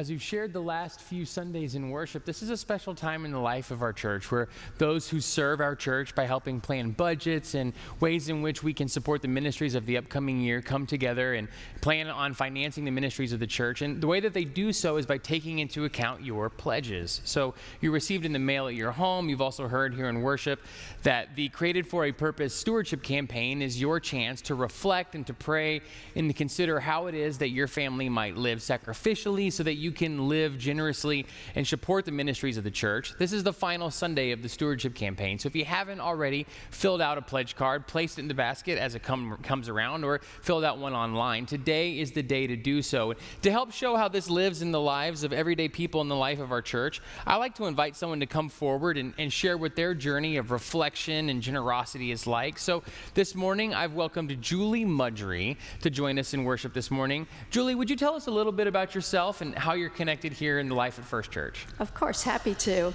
As 0.00 0.08
we've 0.08 0.22
shared 0.22 0.54
the 0.54 0.62
last 0.62 1.02
few 1.02 1.26
Sundays 1.26 1.74
in 1.74 1.90
worship, 1.90 2.24
this 2.24 2.40
is 2.42 2.48
a 2.48 2.56
special 2.56 2.94
time 2.94 3.26
in 3.26 3.32
the 3.32 3.38
life 3.38 3.70
of 3.70 3.82
our 3.82 3.92
church 3.92 4.30
where 4.30 4.48
those 4.78 5.10
who 5.10 5.20
serve 5.20 5.60
our 5.60 5.76
church 5.76 6.14
by 6.14 6.24
helping 6.24 6.58
plan 6.58 6.92
budgets 6.92 7.54
and 7.54 7.74
ways 8.00 8.30
in 8.30 8.40
which 8.40 8.62
we 8.62 8.72
can 8.72 8.88
support 8.88 9.20
the 9.20 9.28
ministries 9.28 9.74
of 9.74 9.84
the 9.84 9.98
upcoming 9.98 10.40
year 10.40 10.62
come 10.62 10.86
together 10.86 11.34
and 11.34 11.48
plan 11.82 12.08
on 12.08 12.32
financing 12.32 12.86
the 12.86 12.90
ministries 12.90 13.34
of 13.34 13.40
the 13.40 13.46
church. 13.46 13.82
And 13.82 14.00
the 14.00 14.06
way 14.06 14.20
that 14.20 14.32
they 14.32 14.46
do 14.46 14.72
so 14.72 14.96
is 14.96 15.04
by 15.04 15.18
taking 15.18 15.58
into 15.58 15.84
account 15.84 16.24
your 16.24 16.48
pledges. 16.48 17.20
So 17.26 17.52
you 17.82 17.92
received 17.92 18.24
in 18.24 18.32
the 18.32 18.38
mail 18.38 18.68
at 18.68 18.74
your 18.74 18.92
home. 18.92 19.28
You've 19.28 19.42
also 19.42 19.68
heard 19.68 19.92
here 19.92 20.08
in 20.08 20.22
worship 20.22 20.62
that 21.02 21.36
the 21.36 21.50
Created 21.50 21.86
for 21.86 22.06
a 22.06 22.12
Purpose 22.12 22.54
stewardship 22.54 23.02
campaign 23.02 23.60
is 23.60 23.78
your 23.78 24.00
chance 24.00 24.40
to 24.42 24.54
reflect 24.54 25.14
and 25.14 25.26
to 25.26 25.34
pray 25.34 25.82
and 26.16 26.30
to 26.30 26.32
consider 26.32 26.80
how 26.80 27.06
it 27.06 27.14
is 27.14 27.36
that 27.36 27.50
your 27.50 27.68
family 27.68 28.08
might 28.08 28.38
live 28.38 28.60
sacrificially 28.60 29.52
so 29.52 29.62
that 29.62 29.74
you 29.74 29.89
can 29.92 30.28
live 30.28 30.58
generously 30.58 31.26
and 31.54 31.66
support 31.66 32.04
the 32.04 32.12
ministries 32.12 32.56
of 32.56 32.64
the 32.64 32.70
church. 32.70 33.14
This 33.18 33.32
is 33.32 33.42
the 33.42 33.52
final 33.52 33.90
Sunday 33.90 34.32
of 34.32 34.42
the 34.42 34.48
stewardship 34.48 34.94
campaign. 34.94 35.38
So 35.38 35.46
if 35.46 35.56
you 35.56 35.64
haven't 35.64 36.00
already 36.00 36.46
filled 36.70 37.00
out 37.00 37.18
a 37.18 37.22
pledge 37.22 37.56
card, 37.56 37.86
placed 37.86 38.18
it 38.18 38.22
in 38.22 38.28
the 38.28 38.34
basket 38.34 38.78
as 38.78 38.94
it 38.94 39.02
come, 39.02 39.38
comes 39.42 39.68
around, 39.68 40.04
or 40.04 40.20
filled 40.42 40.64
out 40.64 40.78
one 40.78 40.94
online, 40.94 41.46
today 41.46 41.98
is 41.98 42.12
the 42.12 42.22
day 42.22 42.46
to 42.46 42.56
do 42.56 42.82
so. 42.82 43.14
To 43.42 43.50
help 43.50 43.72
show 43.72 43.96
how 43.96 44.08
this 44.08 44.30
lives 44.30 44.62
in 44.62 44.72
the 44.72 44.80
lives 44.80 45.24
of 45.24 45.32
everyday 45.32 45.68
people 45.68 46.00
in 46.00 46.08
the 46.08 46.16
life 46.16 46.40
of 46.40 46.52
our 46.52 46.62
church, 46.62 47.00
I 47.26 47.36
like 47.36 47.54
to 47.56 47.66
invite 47.66 47.96
someone 47.96 48.20
to 48.20 48.26
come 48.26 48.48
forward 48.48 48.96
and, 48.96 49.14
and 49.18 49.32
share 49.32 49.56
what 49.56 49.76
their 49.76 49.94
journey 49.94 50.36
of 50.36 50.50
reflection 50.50 51.28
and 51.28 51.42
generosity 51.42 52.10
is 52.10 52.26
like. 52.26 52.58
So 52.58 52.82
this 53.14 53.34
morning, 53.34 53.74
I've 53.74 53.94
welcomed 53.94 54.40
Julie 54.40 54.84
Mudry 54.84 55.56
to 55.82 55.90
join 55.90 56.18
us 56.18 56.34
in 56.34 56.44
worship 56.44 56.72
this 56.72 56.90
morning. 56.90 57.26
Julie, 57.50 57.74
would 57.74 57.90
you 57.90 57.96
tell 57.96 58.14
us 58.14 58.26
a 58.26 58.30
little 58.30 58.52
bit 58.52 58.66
about 58.66 58.94
yourself 58.94 59.40
and 59.40 59.54
how 59.54 59.74
you're 59.80 59.90
connected 59.90 60.32
here 60.32 60.58
in 60.58 60.68
the 60.68 60.74
life 60.74 60.98
at 60.98 61.04
First 61.04 61.30
Church? 61.30 61.66
Of 61.78 61.94
course, 61.94 62.22
happy 62.22 62.54
to. 62.56 62.92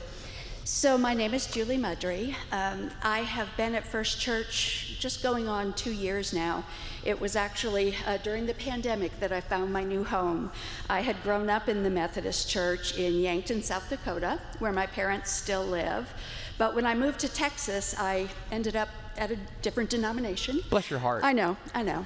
So, 0.63 0.97
my 0.97 1.13
name 1.13 1.33
is 1.33 1.45
Julie 1.45 1.77
Mudry. 1.77 2.33
Um, 2.51 2.89
I 3.03 3.19
have 3.19 3.49
been 3.55 3.75
at 3.75 3.85
First 3.85 4.19
Church 4.19 4.97
just 4.99 5.21
going 5.21 5.47
on 5.47 5.73
two 5.73 5.91
years 5.91 6.33
now. 6.33 6.63
It 7.03 7.19
was 7.19 7.35
actually 7.35 7.95
uh, 8.07 8.17
during 8.17 8.47
the 8.47 8.53
pandemic 8.55 9.19
that 9.19 9.31
I 9.31 9.41
found 9.41 9.71
my 9.71 9.83
new 9.83 10.03
home. 10.03 10.51
I 10.89 11.01
had 11.01 11.21
grown 11.21 11.49
up 11.49 11.69
in 11.69 11.83
the 11.83 11.89
Methodist 11.89 12.49
Church 12.49 12.97
in 12.97 13.13
Yankton, 13.19 13.61
South 13.61 13.87
Dakota, 13.89 14.39
where 14.57 14.71
my 14.71 14.87
parents 14.87 15.31
still 15.31 15.63
live. 15.63 16.11
But 16.57 16.73
when 16.73 16.85
I 16.85 16.95
moved 16.95 17.19
to 17.19 17.27
Texas, 17.27 17.93
I 17.99 18.27
ended 18.51 18.75
up 18.75 18.89
at 19.17 19.29
a 19.29 19.37
different 19.61 19.89
denomination. 19.89 20.61
Bless 20.69 20.89
your 20.89 20.99
heart. 20.99 21.23
I 21.23 21.31
know, 21.31 21.57
I 21.73 21.83
know. 21.83 22.05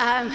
Um, 0.00 0.32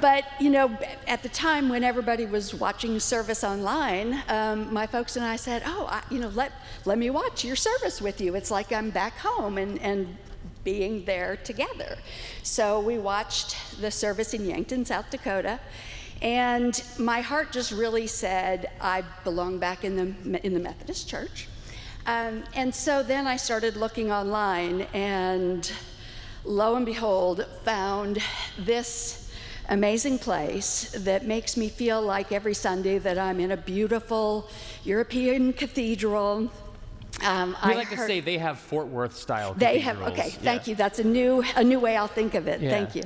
but 0.00 0.24
you 0.40 0.50
know, 0.50 0.76
at 1.06 1.22
the 1.22 1.28
time 1.28 1.68
when 1.68 1.84
everybody 1.84 2.26
was 2.26 2.54
watching 2.54 2.98
service 3.00 3.44
online, 3.44 4.22
um, 4.28 4.72
my 4.72 4.86
folks 4.86 5.16
and 5.16 5.24
I 5.24 5.36
said, 5.36 5.62
"Oh, 5.66 5.86
I, 5.88 6.02
you 6.10 6.18
know, 6.20 6.28
let 6.28 6.52
let 6.84 6.98
me 6.98 7.10
watch 7.10 7.44
your 7.44 7.56
service 7.56 8.00
with 8.00 8.20
you. 8.20 8.34
It's 8.34 8.50
like 8.50 8.72
I'm 8.72 8.90
back 8.90 9.18
home 9.18 9.58
and 9.58 9.80
and 9.80 10.16
being 10.64 11.04
there 11.04 11.36
together." 11.36 11.98
So 12.42 12.80
we 12.80 12.98
watched 12.98 13.80
the 13.80 13.90
service 13.90 14.34
in 14.34 14.44
Yankton, 14.44 14.84
South 14.84 15.10
Dakota. 15.10 15.60
And 16.22 16.80
my 17.00 17.20
heart 17.20 17.50
just 17.50 17.72
really 17.72 18.06
said, 18.06 18.70
I 18.80 19.02
belong 19.24 19.58
back 19.58 19.82
in 19.82 19.96
the, 19.96 20.46
in 20.46 20.54
the 20.54 20.60
Methodist 20.60 21.08
church. 21.08 21.48
Um, 22.06 22.44
and 22.54 22.72
so 22.72 23.02
then 23.02 23.26
I 23.26 23.36
started 23.36 23.76
looking 23.76 24.12
online, 24.12 24.82
and 24.92 25.70
lo 26.44 26.76
and 26.76 26.86
behold, 26.86 27.44
found 27.64 28.18
this 28.58 29.21
amazing 29.68 30.18
place 30.18 30.90
that 30.96 31.26
makes 31.26 31.56
me 31.56 31.68
feel 31.68 32.02
like 32.02 32.32
every 32.32 32.54
Sunday 32.54 32.98
that 32.98 33.18
I'm 33.18 33.40
in 33.40 33.52
a 33.52 33.56
beautiful 33.56 34.48
European 34.84 35.52
cathedral. 35.52 36.50
Um, 37.20 37.50
we 37.64 37.72
I 37.72 37.74
like 37.74 37.88
heard, 37.88 37.98
to 37.98 38.06
say 38.06 38.20
they 38.20 38.38
have 38.38 38.58
Fort 38.58 38.88
Worth 38.88 39.16
style. 39.16 39.54
They 39.54 39.78
have. 39.80 40.00
Okay, 40.02 40.30
thank 40.30 40.66
you. 40.66 40.74
That's 40.74 40.98
a 40.98 41.04
new 41.04 41.44
a 41.54 41.62
new 41.62 41.78
way 41.78 41.96
I'll 41.96 42.08
think 42.08 42.34
of 42.34 42.48
it. 42.48 42.60
Yeah. 42.60 42.70
Thank 42.70 42.96
you. 42.96 43.02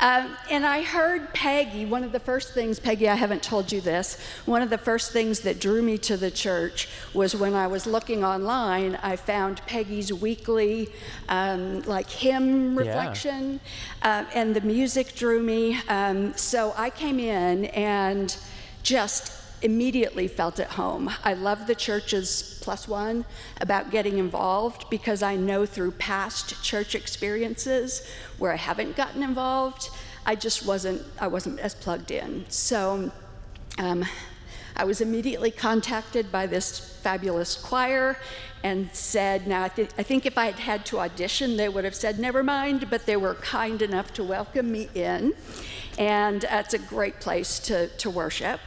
Um, 0.00 0.36
and 0.50 0.64
I 0.64 0.82
heard 0.82 1.32
Peggy. 1.34 1.84
One 1.84 2.04
of 2.04 2.12
the 2.12 2.20
first 2.20 2.54
things, 2.54 2.78
Peggy, 2.78 3.08
I 3.08 3.14
haven't 3.14 3.42
told 3.42 3.72
you 3.72 3.80
this. 3.80 4.20
One 4.46 4.62
of 4.62 4.70
the 4.70 4.78
first 4.78 5.12
things 5.12 5.40
that 5.40 5.60
drew 5.60 5.82
me 5.82 5.98
to 5.98 6.16
the 6.16 6.30
church 6.30 6.88
was 7.14 7.34
when 7.34 7.54
I 7.54 7.66
was 7.66 7.86
looking 7.86 8.24
online. 8.24 8.96
I 8.96 9.16
found 9.16 9.60
Peggy's 9.66 10.12
weekly 10.12 10.90
um, 11.28 11.82
like 11.82 12.08
hymn 12.08 12.78
reflection, 12.78 13.60
yeah. 14.02 14.20
uh, 14.20 14.30
and 14.34 14.54
the 14.54 14.60
music 14.60 15.16
drew 15.16 15.42
me. 15.42 15.80
Um, 15.88 16.34
so 16.34 16.74
I 16.76 16.90
came 16.90 17.18
in 17.18 17.64
and 17.66 18.36
just 18.82 19.37
immediately 19.62 20.28
felt 20.28 20.60
at 20.60 20.70
home. 20.70 21.10
I 21.24 21.34
love 21.34 21.66
the 21.66 21.74
church's 21.74 22.58
plus 22.62 22.86
one 22.86 23.24
about 23.60 23.90
getting 23.90 24.18
involved 24.18 24.88
because 24.90 25.22
I 25.22 25.36
know 25.36 25.66
through 25.66 25.92
past 25.92 26.62
church 26.62 26.94
experiences 26.94 28.06
where 28.38 28.52
I 28.52 28.56
haven't 28.56 28.96
gotten 28.96 29.22
involved, 29.22 29.90
I 30.26 30.34
just 30.34 30.66
wasn't 30.66 31.02
I 31.20 31.26
wasn't 31.26 31.58
as 31.60 31.74
plugged 31.74 32.10
in. 32.10 32.44
So 32.48 33.10
um, 33.78 34.04
I 34.76 34.84
was 34.84 35.00
immediately 35.00 35.50
contacted 35.50 36.30
by 36.30 36.46
this 36.46 36.78
fabulous 36.78 37.56
choir 37.56 38.16
and 38.62 38.88
said, 38.92 39.46
Now, 39.46 39.64
I, 39.64 39.68
th- 39.68 39.90
I, 39.98 40.02
think 40.02 40.26
if 40.26 40.38
I 40.38 40.46
had 40.46 40.56
had 40.56 40.86
to 40.86 41.00
audition, 41.00 41.56
they 41.56 41.68
would 41.68 41.84
have 41.84 41.94
said, 41.94 42.18
Never 42.18 42.42
mind, 42.42 42.88
but 42.90 43.06
they 43.06 43.16
were 43.16 43.34
kind 43.34 43.82
enough 43.82 44.12
to 44.14 44.24
welcome 44.24 44.70
me 44.70 44.88
in. 44.94 45.34
And 45.98 46.44
uh, 46.44 46.62
it's 46.64 46.74
a 46.74 46.78
great 46.78 47.20
place 47.20 47.58
to, 47.60 47.88
to 47.88 48.10
worship. 48.10 48.60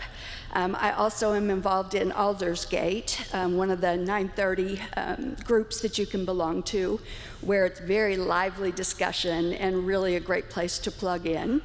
Um, 0.54 0.76
I 0.78 0.92
also 0.92 1.34
am 1.34 1.50
involved 1.50 1.96
in 1.96 2.12
Aldersgate, 2.12 3.34
um, 3.34 3.56
one 3.56 3.72
of 3.72 3.80
the 3.80 3.96
930 3.96 4.82
um, 4.98 5.36
groups 5.46 5.80
that 5.80 5.98
you 5.98 6.06
can 6.06 6.26
belong 6.26 6.62
to, 6.64 7.00
where 7.40 7.66
it's 7.66 7.80
very 7.80 8.18
lively 8.18 8.72
discussion 8.74 9.54
and 9.54 9.88
really 9.88 10.18
a 10.18 10.20
great 10.20 10.50
place 10.50 10.78
to 10.80 10.92
plug 10.92 11.26
in. 11.26 11.62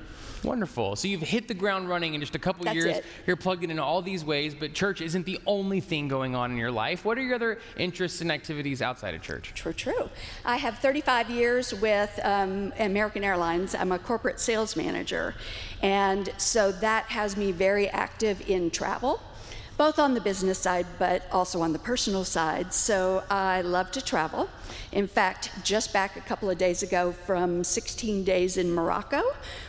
Wonderful. 0.47 0.95
So 0.95 1.09
you've 1.09 1.23
hit 1.23 1.49
the 1.49 1.55
ground 1.55 1.89
running 1.89 2.15
in 2.15 2.21
just 2.21 2.37
a 2.37 2.39
couple 2.39 2.65
That's 2.65 2.77
years. 2.77 2.99
It. 2.99 3.05
You're 3.27 3.37
plugged 3.37 3.65
in 3.65 3.71
in 3.73 3.81
all 3.81 4.01
these 4.01 4.25
ways, 4.25 4.55
but 4.55 4.75
church 4.75 5.01
isn't 5.01 5.27
the 5.27 5.41
only 5.45 5.81
thing 5.81 6.07
going 6.07 6.37
on 6.37 6.53
in 6.53 6.57
your 6.57 6.71
life. 6.71 7.05
What 7.05 7.19
are 7.19 7.23
your 7.23 7.35
other 7.35 7.59
interests 7.77 8.21
and 8.21 8.31
activities 8.31 8.81
outside 8.81 9.17
of 9.17 9.23
church? 9.23 9.53
True, 9.57 9.73
true. 9.73 10.09
I 10.45 10.57
have 10.57 10.79
35 10.79 11.31
years 11.31 11.75
with 11.75 12.21
um, 12.23 12.73
American 12.79 13.25
Airlines. 13.25 13.75
I'm 13.75 13.91
a 13.91 13.99
corporate 13.99 14.39
sales 14.39 14.77
manager. 14.77 15.35
And 15.83 16.31
so 16.39 16.71
that 16.71 17.07
has 17.07 17.37
me 17.37 17.51
very 17.51 17.89
active 17.89 18.49
in 18.49 18.71
travel 18.71 19.21
both 19.77 19.99
on 19.99 20.15
the 20.15 20.21
business 20.21 20.59
side 20.59 20.87
but 20.99 21.23
also 21.31 21.61
on 21.61 21.73
the 21.73 21.79
personal 21.79 22.25
side. 22.25 22.73
So 22.73 23.25
I 23.29 23.61
love 23.61 23.91
to 23.93 24.03
travel. 24.03 24.49
In 24.93 25.07
fact, 25.07 25.51
just 25.63 25.93
back 25.93 26.17
a 26.17 26.21
couple 26.21 26.49
of 26.49 26.59
days 26.59 26.83
ago 26.83 27.13
from 27.13 27.65
16 27.65 28.25
days 28.25 28.57
in 28.57 28.73
Morocco, 28.73 29.23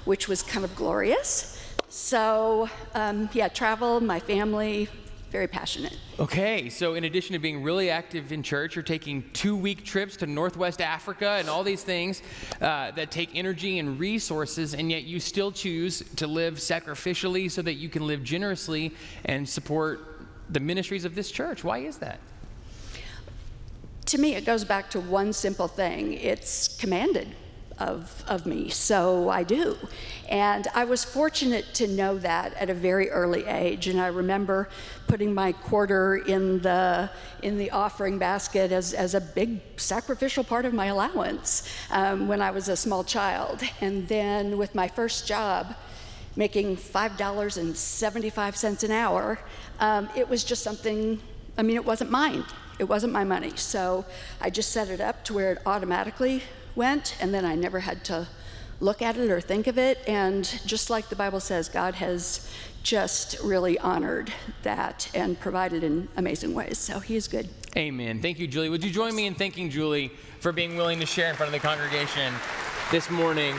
which 0.06 0.28
was 0.28 0.44
kind 0.44 0.64
of 0.64 0.76
glorious. 0.76 1.62
So, 1.90 2.70
um, 2.94 3.30
yeah, 3.34 3.48
travel, 3.48 4.02
my 4.02 4.20
family, 4.20 4.90
very 5.32 5.48
passionate. 5.48 5.98
Okay, 6.20 6.70
so 6.70 6.96
in 6.96 7.04
addition 7.04 7.34
to 7.34 7.40
being 7.40 7.62
really 7.62 7.90
active 7.90 8.32
in 8.32 8.44
church, 8.44 8.76
you're 8.76 8.84
taking 8.84 9.30
two 9.34 9.56
week 9.56 9.84
trips 9.84 10.16
to 10.18 10.28
Northwest 10.28 10.82
Africa 10.82 11.32
and 11.40 11.50
all 11.50 11.64
these 11.64 11.84
things 11.84 12.22
uh, 12.62 12.92
that 12.92 13.12
take 13.12 13.36
energy 13.36 13.80
and 13.80 14.00
resources, 14.00 14.74
and 14.74 14.90
yet 14.90 15.04
you 15.04 15.20
still 15.20 15.52
choose 15.52 16.00
to 16.16 16.28
live 16.28 16.56
sacrificially 16.56 17.52
so 17.52 17.62
that 17.62 17.74
you 17.74 17.90
can 17.90 18.08
live 18.08 18.24
generously 18.24 18.94
and 19.26 19.48
support 19.48 20.22
the 20.50 20.60
ministries 20.60 21.04
of 21.04 21.14
this 21.14 21.30
church. 21.30 21.64
Why 21.64 21.80
is 21.80 21.98
that? 21.98 22.20
To 24.08 24.18
me, 24.18 24.34
it 24.36 24.46
goes 24.46 24.64
back 24.64 24.90
to 24.92 25.02
one 25.02 25.34
simple 25.34 25.68
thing 25.68 26.14
it's 26.14 26.70
commanded 26.78 27.28
of, 27.78 28.24
of 28.26 28.46
me, 28.46 28.70
so 28.70 29.28
I 29.28 29.44
do. 29.44 29.78
And 30.30 30.66
I 30.74 30.86
was 30.86 31.04
fortunate 31.04 31.66
to 31.74 31.88
know 31.88 32.18
that 32.20 32.54
at 32.54 32.70
a 32.70 32.74
very 32.74 33.10
early 33.10 33.46
age. 33.46 33.88
And 33.88 34.00
I 34.00 34.08
remember 34.08 34.70
putting 35.08 35.34
my 35.34 35.52
quarter 35.52 36.16
in 36.16 36.62
the, 36.62 37.10
in 37.44 37.58
the 37.58 37.70
offering 37.72 38.18
basket 38.18 38.72
as, 38.72 38.94
as 38.94 39.14
a 39.14 39.20
big 39.20 39.60
sacrificial 39.76 40.46
part 40.46 40.64
of 40.64 40.74
my 40.74 40.86
allowance 40.86 41.70
um, 41.92 42.30
when 42.30 42.42
I 42.42 42.52
was 42.52 42.70
a 42.70 42.78
small 42.78 43.04
child. 43.04 43.62
And 43.82 44.08
then 44.08 44.58
with 44.58 44.74
my 44.74 44.88
first 44.88 45.28
job, 45.28 45.76
making 46.38 46.78
$5.75 46.78 48.84
an 48.84 48.92
hour, 48.92 49.38
um, 49.82 50.08
it 50.16 50.30
was 50.30 50.46
just 50.46 50.64
something, 50.64 51.20
I 51.58 51.62
mean, 51.62 51.76
it 51.76 51.84
wasn't 51.84 52.10
mine. 52.10 52.46
It 52.80 52.86
wasn't 52.86 53.14
my 53.14 53.24
money. 53.24 53.54
So 53.56 54.06
I 54.40 54.50
just 54.50 54.72
set 54.72 54.90
it 54.90 55.02
up 55.02 55.24
to 55.26 55.34
where 55.34 55.52
it 55.54 55.62
automatically 55.66 56.44
went, 56.76 57.16
and 57.20 57.34
then 57.34 57.46
I 57.46 57.56
never 57.56 57.80
had 57.80 58.04
to 58.06 58.28
look 58.80 59.02
at 59.02 59.18
it 59.18 59.32
or 59.32 59.42
think 59.42 59.68
of 59.68 59.78
it. 59.78 60.00
And 60.08 60.44
just 60.66 60.90
like 60.90 61.10
the 61.10 61.16
Bible 61.16 61.40
says, 61.40 61.70
God 61.70 61.96
has 61.96 62.50
just 62.84 63.40
really 63.44 63.78
honored 63.80 64.32
that 64.64 65.10
and 65.14 65.40
provided 65.40 65.84
in 65.84 66.08
amazing 66.16 66.54
ways. 66.54 66.78
So 66.78 67.00
he 67.00 67.16
is 67.16 67.28
good. 67.28 67.50
Amen. 67.76 68.22
Thank 68.22 68.40
you, 68.40 68.48
Julie. 68.48 68.70
Would 68.70 68.84
you 68.84 68.92
join 68.92 69.16
me 69.16 69.26
in 69.26 69.36
thanking 69.36 69.70
Julie 69.70 70.12
for 70.40 70.52
being 70.52 70.78
willing 70.78 71.00
to 71.00 71.06
share 71.06 71.30
in 71.30 71.36
front 71.36 71.54
of 71.54 71.62
the 71.62 71.68
congregation 71.68 72.34
this 72.92 73.10
morning? 73.10 73.56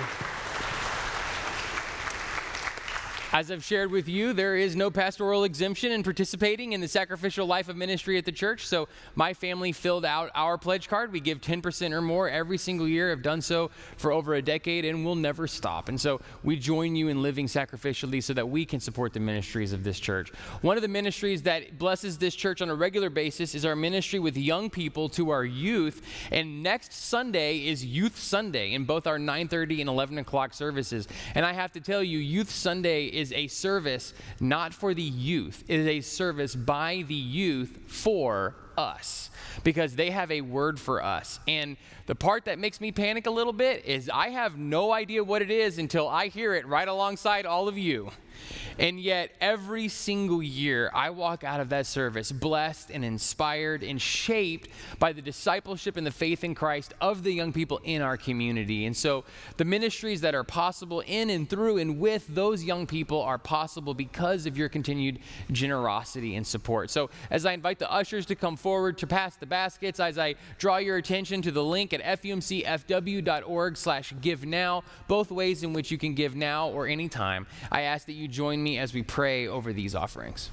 As 3.31 3.51
I've 3.51 3.63
shared 3.63 3.91
with 3.91 4.09
you, 4.09 4.33
there 4.33 4.57
is 4.57 4.75
no 4.75 4.91
pastoral 4.91 5.45
exemption 5.45 5.93
in 5.93 6.03
participating 6.03 6.73
in 6.73 6.81
the 6.81 6.89
sacrificial 6.89 7.47
life 7.47 7.69
of 7.69 7.77
ministry 7.77 8.17
at 8.17 8.25
the 8.25 8.33
church. 8.33 8.67
So, 8.67 8.89
my 9.17 9.35
family 9.35 9.71
filled 9.73 10.07
out 10.07 10.31
our 10.35 10.57
pledge 10.57 10.89
card. 10.89 11.13
We 11.13 11.21
give 11.21 11.43
10% 11.43 11.93
or 11.93 12.01
more 12.01 12.31
every 12.31 12.57
single 12.57 12.89
year, 12.89 13.11
have 13.11 13.21
done 13.21 13.43
so 13.43 13.71
for 13.99 14.13
over 14.13 14.35
a 14.35 14.41
decade, 14.41 14.87
and 14.87 15.05
we'll 15.05 15.15
never 15.15 15.47
stop. 15.47 15.91
And 15.91 16.01
so, 16.01 16.23
we 16.43 16.57
join 16.57 16.97
you 16.97 17.09
in 17.09 17.21
living 17.21 17.49
sacrificially 17.49 18.23
so 18.23 18.33
that 18.33 18.49
we 18.49 18.65
can 18.65 18.81
support 18.81 19.13
the 19.13 19.21
ministries 19.21 19.75
of 19.75 19.85
this 19.85 20.01
church. 20.01 20.31
One 20.63 20.79
of 20.79 20.83
the 20.83 20.89
ministries 20.89 21.43
that 21.43 21.79
blesses 21.79 22.17
this 22.17 22.35
church 22.35 22.63
on 22.63 22.71
a 22.71 22.75
regular 22.75 23.11
basis 23.11 23.55
is 23.55 23.67
our 23.67 23.77
ministry 23.77 24.21
with 24.21 24.39
young 24.39 24.71
people 24.71 25.11
to 25.11 25.29
our 25.29 25.45
youth. 25.45 26.01
And 26.33 26.63
next 26.63 26.95
Sunday 26.95 27.67
is 27.67 27.85
Youth 27.85 28.19
Sunday 28.19 28.73
in 28.73 28.87
both 28.87 29.07
our 29.07 29.19
9:30 29.19 29.81
and 29.81 29.91
11 29.91 30.17
o'clock 30.17 30.55
services. 30.55 31.07
And 31.35 31.45
I 31.45 31.53
have 31.53 31.73
to 31.73 31.81
tell 31.83 32.03
you, 32.03 32.17
Youth 32.17 32.51
Sunday 32.51 33.18
is 33.19 33.33
a 33.33 33.49
service 33.49 34.15
not 34.41 34.73
for 34.73 34.95
the 34.95 35.03
youth, 35.03 35.65
it 35.69 35.81
is 35.81 35.87
a 35.87 36.01
service 36.01 36.55
by 36.55 37.05
the 37.07 37.15
youth 37.15 37.79
for 37.87 38.55
us 38.77 39.31
because 39.65 39.97
they 39.97 40.11
have 40.11 40.31
a 40.31 40.41
word 40.41 40.79
for 40.79 41.03
us. 41.03 41.41
And 41.49 41.77
the 42.07 42.15
part 42.15 42.45
that 42.45 42.59
makes 42.59 42.81
me 42.81 42.93
panic 42.93 43.27
a 43.27 43.31
little 43.31 43.53
bit 43.53 43.85
is 43.85 44.09
I 44.09 44.29
have 44.29 44.57
no 44.57 44.93
idea 44.93 45.23
what 45.25 45.43
it 45.43 45.51
is 45.51 45.79
until 45.79 46.09
I 46.09 46.29
hear 46.29 46.55
it 46.55 46.67
right 46.67 46.89
alongside 46.89 47.45
all 47.45 47.69
of 47.69 47.77
you. 47.77 48.11
And 48.79 49.01
yet, 49.01 49.31
every 49.41 49.89
single 49.89 50.43
year, 50.43 50.91
I 50.95 51.11
walk 51.11 51.45
out 51.45 51.61
of 51.61 51.69
that 51.71 51.87
service 51.87 52.31
blessed 52.31 52.91
and 52.91 53.05
inspired 53.05 53.83
and 53.83 54.01
shaped 54.01 54.69
by 54.99 55.13
the 55.13 55.23
discipleship 55.23 55.97
and 55.97 56.07
the 56.07 56.13
faith 56.13 56.45
in 56.45 56.55
Christ 56.55 56.95
of 57.01 57.25
the 57.25 57.33
young 57.33 57.53
people 57.53 57.81
in 57.85 58.03
our 58.03 58.17
community. 58.17 58.87
And 58.87 58.97
so, 58.97 59.25
the 59.57 59.65
ministries 59.65 60.21
that 60.21 60.35
are 60.35 60.45
possible 60.45 61.01
in 61.01 61.31
and 61.31 61.49
through 61.49 61.79
and 61.79 61.99
with 61.99 62.27
those 62.29 62.63
young 62.63 62.87
people 62.87 63.21
are 63.23 63.39
possible 63.39 63.95
because 63.95 64.47
of 64.47 64.57
your 64.57 64.69
continued 64.69 65.19
generosity 65.51 66.37
and 66.37 66.47
support. 66.47 66.91
So, 66.91 67.11
as 67.31 67.45
I 67.47 67.53
invite 67.53 67.79
the 67.79 67.91
ushers 67.91 68.27
to 68.27 68.35
come 68.35 68.57
forward 68.57 68.99
to 68.99 69.07
pass 69.07 69.37
the 69.37 69.47
baskets, 69.47 69.99
as 69.99 70.19
I 70.19 70.37
draw 70.59 70.77
your 70.77 70.97
attention 70.97 71.43
to 71.43 71.51
the 71.51 71.65
link 71.65 71.93
at 71.93 72.03
fumcfw.org/slash 72.23 74.15
give 74.21 74.45
now, 74.45 74.85
both 75.09 75.31
ways 75.31 75.63
in 75.63 75.73
which 75.73 75.91
you 75.91 75.99
can 75.99 76.15
give 76.15 76.37
now 76.37 76.69
or 76.69 76.87
anytime, 76.87 77.47
I 77.73 77.83
ask 77.83 78.07
that 78.07 78.13
you 78.13 78.28
join 78.29 78.63
me 78.63 78.79
as 78.79 78.95
we 78.95 79.03
pray 79.03 79.47
over 79.47 79.73
these 79.73 79.95
offerings. 79.95 80.51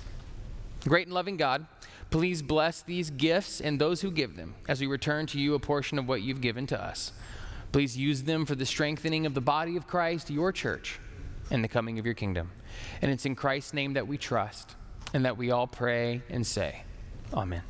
Great 0.87 1.07
and 1.07 1.13
loving 1.13 1.37
God, 1.37 1.65
please 2.09 2.41
bless 2.41 2.81
these 2.81 3.09
gifts 3.09 3.59
and 3.59 3.79
those 3.79 4.01
who 4.01 4.11
give 4.11 4.35
them 4.35 4.55
as 4.67 4.81
we 4.81 4.87
return 4.87 5.25
to 5.27 5.39
you 5.39 5.53
a 5.53 5.59
portion 5.59 5.97
of 5.97 6.07
what 6.07 6.21
you've 6.21 6.41
given 6.41 6.67
to 6.67 6.81
us. 6.81 7.11
Please 7.71 7.97
use 7.97 8.23
them 8.23 8.45
for 8.45 8.55
the 8.55 8.65
strengthening 8.65 9.25
of 9.25 9.33
the 9.33 9.41
body 9.41 9.75
of 9.75 9.87
Christ, 9.87 10.29
your 10.29 10.51
church, 10.51 10.99
and 11.51 11.63
the 11.63 11.67
coming 11.67 11.99
of 11.99 12.05
your 12.05 12.15
kingdom. 12.15 12.51
And 13.01 13.11
it's 13.11 13.25
in 13.25 13.35
Christ's 13.35 13.73
name 13.73 13.93
that 13.93 14.07
we 14.07 14.17
trust 14.17 14.75
and 15.13 15.25
that 15.25 15.37
we 15.37 15.51
all 15.51 15.67
pray 15.67 16.21
and 16.29 16.45
say, 16.45 16.83
Amen. 17.33 17.63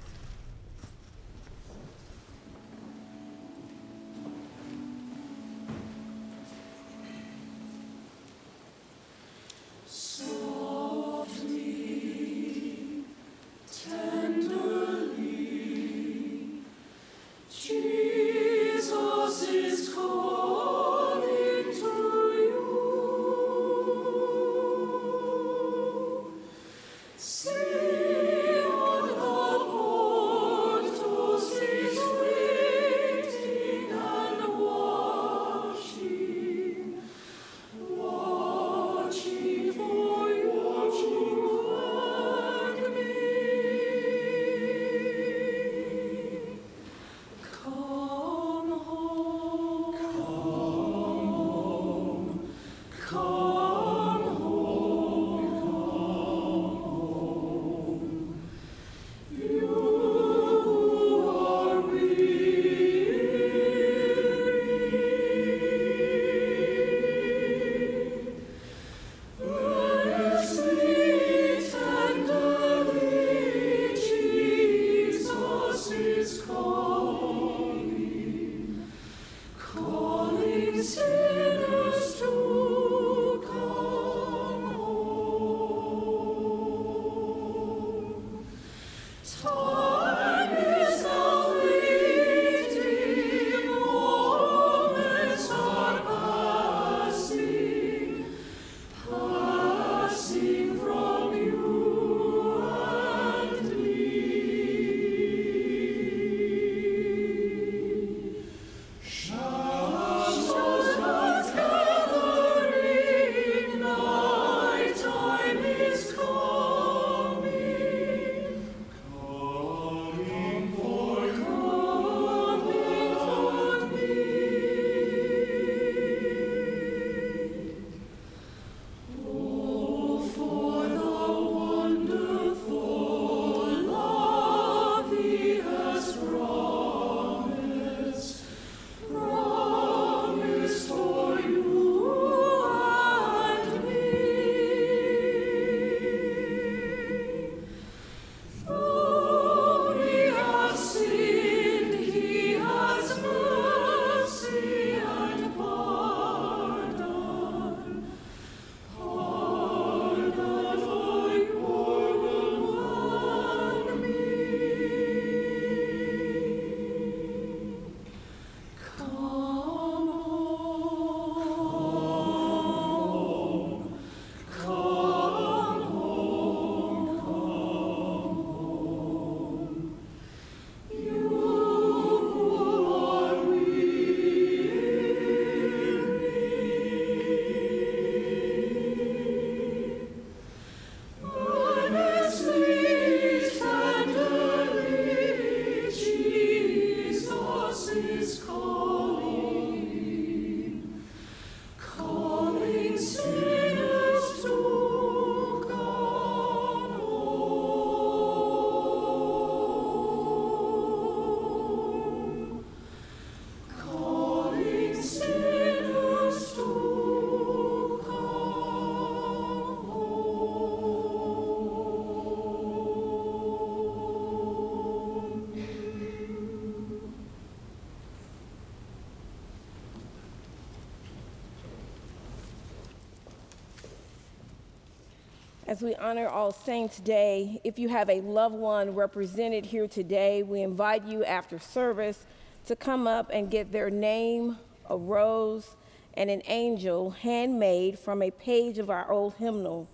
As 235.76 235.82
we 235.82 235.93
honor 235.95 236.30
All 236.30 236.53
Saints 236.53 237.01
Day, 237.01 237.59
if 237.65 237.78
you 237.78 237.89
have 237.89 238.09
a 238.09 238.21
loved 238.21 238.55
one 238.55 238.95
represented 238.95 239.65
here 239.65 239.89
today, 239.89 240.41
we 240.41 240.61
invite 240.61 241.03
you 241.03 241.26
after 241.26 241.59
service 241.59 242.26
to 242.67 242.78
come 242.78 243.07
up 243.07 243.30
and 243.34 243.51
get 243.51 243.73
their 243.73 243.89
name, 243.89 244.57
a 244.89 244.95
rose, 244.95 245.76
and 246.13 246.30
an 246.30 246.41
angel 246.45 247.09
handmade 247.11 247.99
from 247.99 248.21
a 248.21 248.32
page 248.32 248.78
of 248.78 248.89
our 248.89 249.11
old 249.11 249.34
hymnal. 249.34 249.89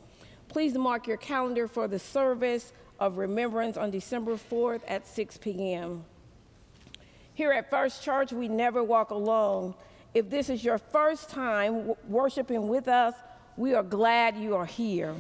Please 0.50 0.76
mark 0.76 1.08
your 1.08 1.18
calendar 1.18 1.68
for 1.68 1.88
the 1.88 1.98
service 1.98 2.74
of 3.00 3.18
remembrance 3.18 3.76
on 3.76 3.90
December 3.90 4.36
4th 4.36 4.82
at 4.88 5.08
6 5.08 5.40
p.m. 5.40 6.06
Here 7.34 7.52
at 7.52 7.72
First 7.72 8.04
Church, 8.04 8.32
we 8.32 8.48
never 8.48 8.84
walk 8.84 9.10
alone. 9.10 9.74
If 10.14 10.30
this 10.30 10.48
is 10.48 10.64
your 10.64 10.78
first 10.78 11.32
time 11.32 11.94
worshiping 12.08 12.68
with 12.68 12.88
us, 12.88 13.16
we 13.58 13.74
are 13.74 13.82
glad 13.82 14.38
you 14.38 14.56
are 14.56 14.68
here. 14.68 15.16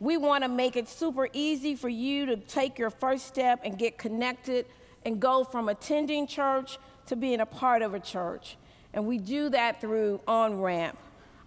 We 0.00 0.16
want 0.16 0.44
to 0.44 0.48
make 0.48 0.76
it 0.76 0.88
super 0.88 1.28
easy 1.34 1.74
for 1.74 1.90
you 1.90 2.24
to 2.26 2.36
take 2.36 2.78
your 2.78 2.88
first 2.88 3.26
step 3.26 3.60
and 3.64 3.78
get 3.78 3.98
connected 3.98 4.64
and 5.04 5.20
go 5.20 5.44
from 5.44 5.68
attending 5.68 6.26
church 6.26 6.78
to 7.06 7.16
being 7.16 7.40
a 7.40 7.46
part 7.46 7.82
of 7.82 7.92
a 7.92 8.00
church. 8.00 8.56
And 8.94 9.06
we 9.06 9.18
do 9.18 9.50
that 9.50 9.80
through 9.80 10.20
On 10.26 10.60
Ramp. 10.60 10.98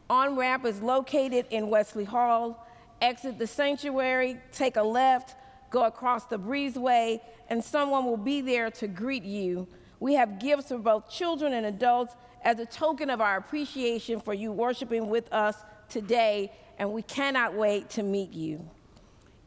On 0.07 0.35
Ramp 0.35 0.65
is 0.65 0.81
located 0.81 1.47
in 1.49 1.69
Wesley 1.69 2.03
Hall. 2.03 2.67
Exit 3.01 3.39
the 3.39 3.47
sanctuary, 3.47 4.37
take 4.51 4.77
a 4.77 4.83
left, 4.83 5.35
go 5.71 5.85
across 5.85 6.25
the 6.25 6.37
breezeway, 6.37 7.19
and 7.49 7.63
someone 7.63 8.05
will 8.05 8.17
be 8.17 8.39
there 8.39 8.69
to 8.69 8.87
greet 8.87 9.23
you. 9.23 9.67
We 9.99 10.13
have 10.13 10.39
gifts 10.39 10.67
for 10.67 10.77
both 10.77 11.09
children 11.09 11.53
and 11.53 11.65
adults 11.65 12.13
as 12.43 12.59
a 12.59 12.65
token 12.67 13.09
of 13.09 13.19
our 13.19 13.37
appreciation 13.37 14.19
for 14.19 14.33
you 14.33 14.51
worshiping 14.51 15.09
with 15.09 15.31
us 15.33 15.55
today 15.89 16.51
and 16.77 16.91
we 16.91 17.01
cannot 17.01 17.53
wait 17.53 17.89
to 17.91 18.03
meet 18.03 18.33
you. 18.33 18.67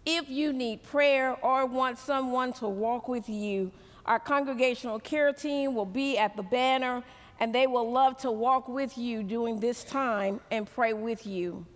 If 0.05 0.29
you 0.31 0.53
need 0.53 0.83
prayer 0.85 1.35
or 1.43 1.67
want 1.67 1.99
someone 1.99 2.53
to 2.55 2.69
walk 2.69 3.09
with 3.09 3.29
you, 3.29 3.73
our 4.05 4.21
congregational 4.21 5.01
care 5.01 5.33
team 5.33 5.75
will 5.75 5.85
be 5.85 6.17
at 6.17 6.37
the 6.37 6.43
banner 6.43 7.03
and 7.41 7.55
they 7.55 7.67
will 7.67 7.91
love 7.91 8.17
to 8.19 8.31
walk 8.31 8.69
with 8.69 8.97
you 8.97 9.23
during 9.23 9.61
this 9.61 9.85
time 9.85 10.41
and 10.51 10.67
pray 10.73 10.93
with 10.93 11.27
you. 11.27 11.67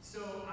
So 0.00 0.43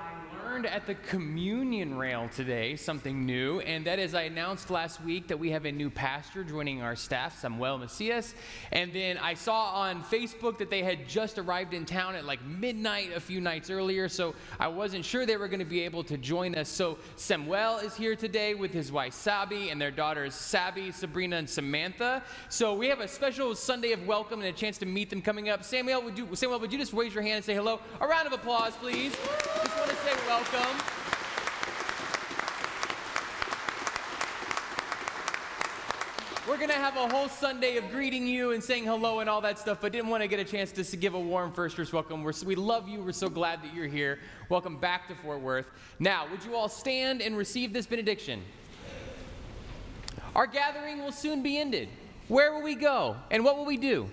learned 0.62 0.76
at 0.76 0.86
the 0.86 0.94
communion 1.10 1.98
rail 1.98 2.30
today 2.36 2.76
something 2.76 3.26
new, 3.26 3.60
and 3.62 3.86
that 3.86 3.98
is 3.98 4.14
I 4.14 4.24
announced 4.24 4.70
last 4.70 5.04
week 5.04 5.28
that 5.30 5.40
we 5.40 5.50
have 5.50 5.66
a 5.66 5.72
new 5.72 5.90
pastor 5.90 6.44
joining 6.44 6.84
our 6.84 6.96
staff, 6.96 7.40
Samuel 7.40 7.80
Macias. 7.80 8.36
And 8.72 8.94
then 8.94 9.18
I 9.18 9.34
saw 9.34 9.72
on 9.74 10.04
Facebook 10.04 10.60
that 10.60 10.70
they 10.70 10.84
had 10.84 11.08
just 11.08 11.40
arrived 11.40 11.74
in 11.74 11.84
town 11.84 12.14
at 12.14 12.26
like 12.26 12.46
midnight 12.46 13.10
a 13.16 13.20
few 13.20 13.42
nights 13.42 13.72
earlier, 13.72 14.08
so 14.08 14.36
I 14.60 14.68
wasn't 14.68 15.04
sure 15.04 15.26
they 15.26 15.38
were 15.38 15.48
going 15.48 15.62
to 15.62 15.66
be 15.66 15.82
able 15.82 16.04
to 16.04 16.18
join 16.18 16.54
us. 16.54 16.70
So 16.70 17.00
Samuel 17.16 17.78
is 17.78 17.96
here 17.96 18.16
today 18.16 18.54
with 18.54 18.72
his 18.72 18.92
wife 18.92 19.14
Sabi 19.14 19.72
and 19.72 19.82
their 19.82 19.90
daughters 19.90 20.36
Sabi, 20.36 20.92
Sabrina, 20.92 21.38
and 21.38 21.50
Samantha. 21.50 22.22
So 22.50 22.76
we 22.76 22.88
have 22.88 23.00
a 23.00 23.08
special 23.08 23.56
Sunday 23.56 23.94
of 23.94 24.06
welcome 24.06 24.42
and 24.42 24.50
a 24.50 24.52
chance 24.52 24.78
to 24.80 24.86
meet 24.86 25.10
them 25.10 25.24
coming 25.24 25.50
up. 25.50 25.64
Samuel, 25.64 26.04
would 26.04 26.20
you, 26.20 26.28
Samuel, 26.36 26.60
would 26.60 26.72
you 26.72 26.78
just 26.78 26.94
raise 26.94 27.16
your 27.16 27.24
hand 27.24 27.38
and 27.38 27.46
say 27.46 27.56
hello? 27.56 27.80
A 28.00 28.08
round 28.08 28.28
of 28.28 28.34
applause, 28.34 28.76
please. 28.76 29.16
Just 29.64 29.78
want 29.78 29.90
to 29.90 29.96
say 29.98 30.14
welcome. 30.28 30.51
We're 30.52 30.60
going 36.58 36.68
to 36.68 36.76
have 36.76 36.98
a 36.98 37.08
whole 37.08 37.30
Sunday 37.30 37.78
of 37.78 37.90
greeting 37.90 38.28
you 38.28 38.52
and 38.52 38.62
saying 38.62 38.84
hello 38.84 39.22
and 39.22 39.30
all 39.30 39.40
that 39.42 39.58
stuff, 39.58 39.78
but 39.80 39.94
didn't 39.94 40.10
want 40.10 40.24
to 40.24 40.28
get 40.28 40.40
a 40.40 40.44
chance 40.44 40.74
to 40.74 40.98
give 40.98 41.14
a 41.14 41.20
warm 41.20 41.54
first 41.54 41.78
first 41.78 41.94
welcome. 41.94 42.22
We're, 42.22 42.34
we 42.44 42.56
love 42.56 42.90
you. 42.90 43.02
We're 43.02 43.14
so 43.14 43.30
glad 43.30 43.64
that 43.64 43.74
you're 43.74 43.88
here. 43.88 44.20
Welcome 44.50 44.78
back 44.78 45.08
to 45.08 45.16
Fort 45.16 45.40
Worth. 45.40 45.68
Now, 46.00 46.28
would 46.30 46.44
you 46.44 46.54
all 46.54 46.68
stand 46.68 47.22
and 47.22 47.38
receive 47.38 47.72
this 47.72 47.86
benediction? 47.86 48.42
Our 50.36 50.48
gathering 50.48 51.02
will 51.02 51.14
soon 51.14 51.42
be 51.42 51.58
ended. 51.58 51.88
Where 52.28 52.54
will 52.54 52.64
we 52.64 52.76
go? 52.76 53.16
And 53.30 53.46
what 53.46 53.56
will 53.56 53.66
we 53.66 53.78
do? 53.78 54.12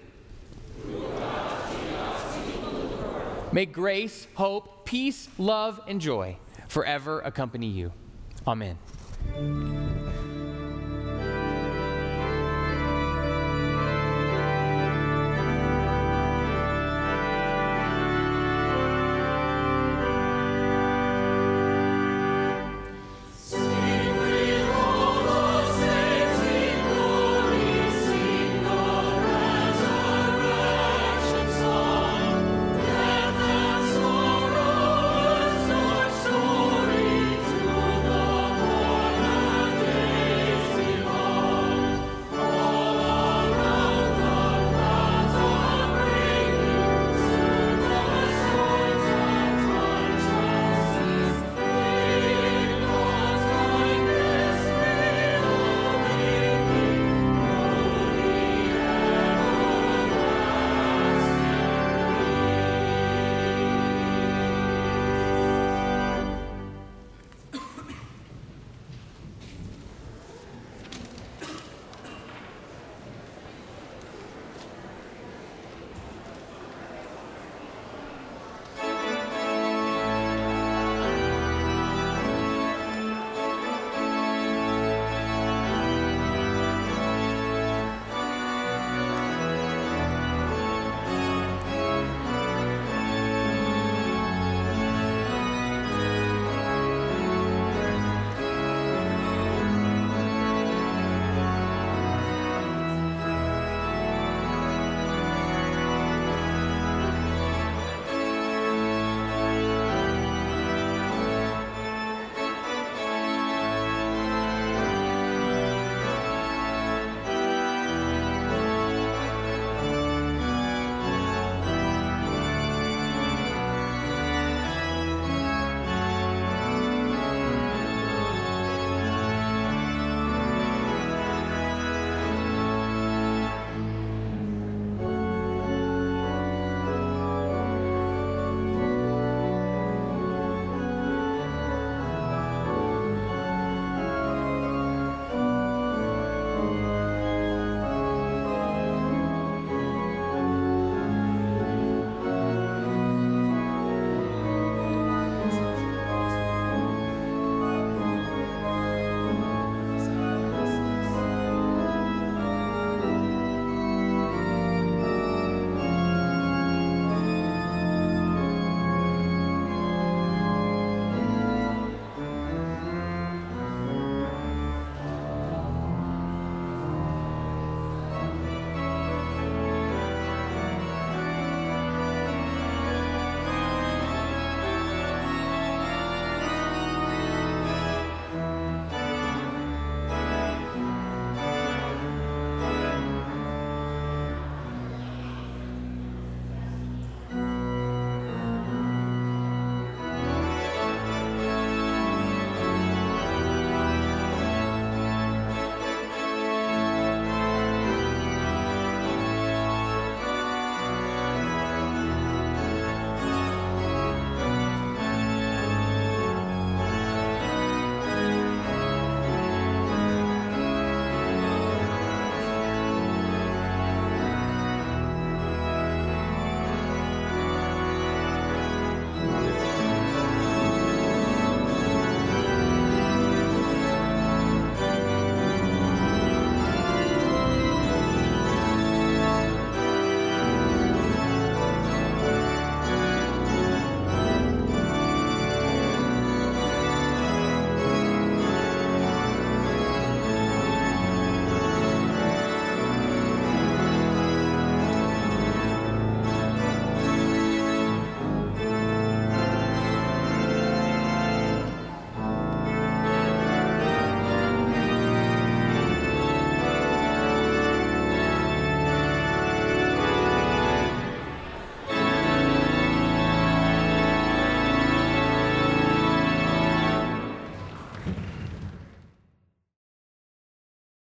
May 3.53 3.67
grace, 3.67 4.27
hope, 4.35 4.85
peace, 4.85 5.29
love, 5.39 5.81
and 5.87 6.01
joy 6.01 6.37
forever 6.69 7.21
accompany 7.21 7.67
you. 7.67 7.93
Amen. 8.47 8.79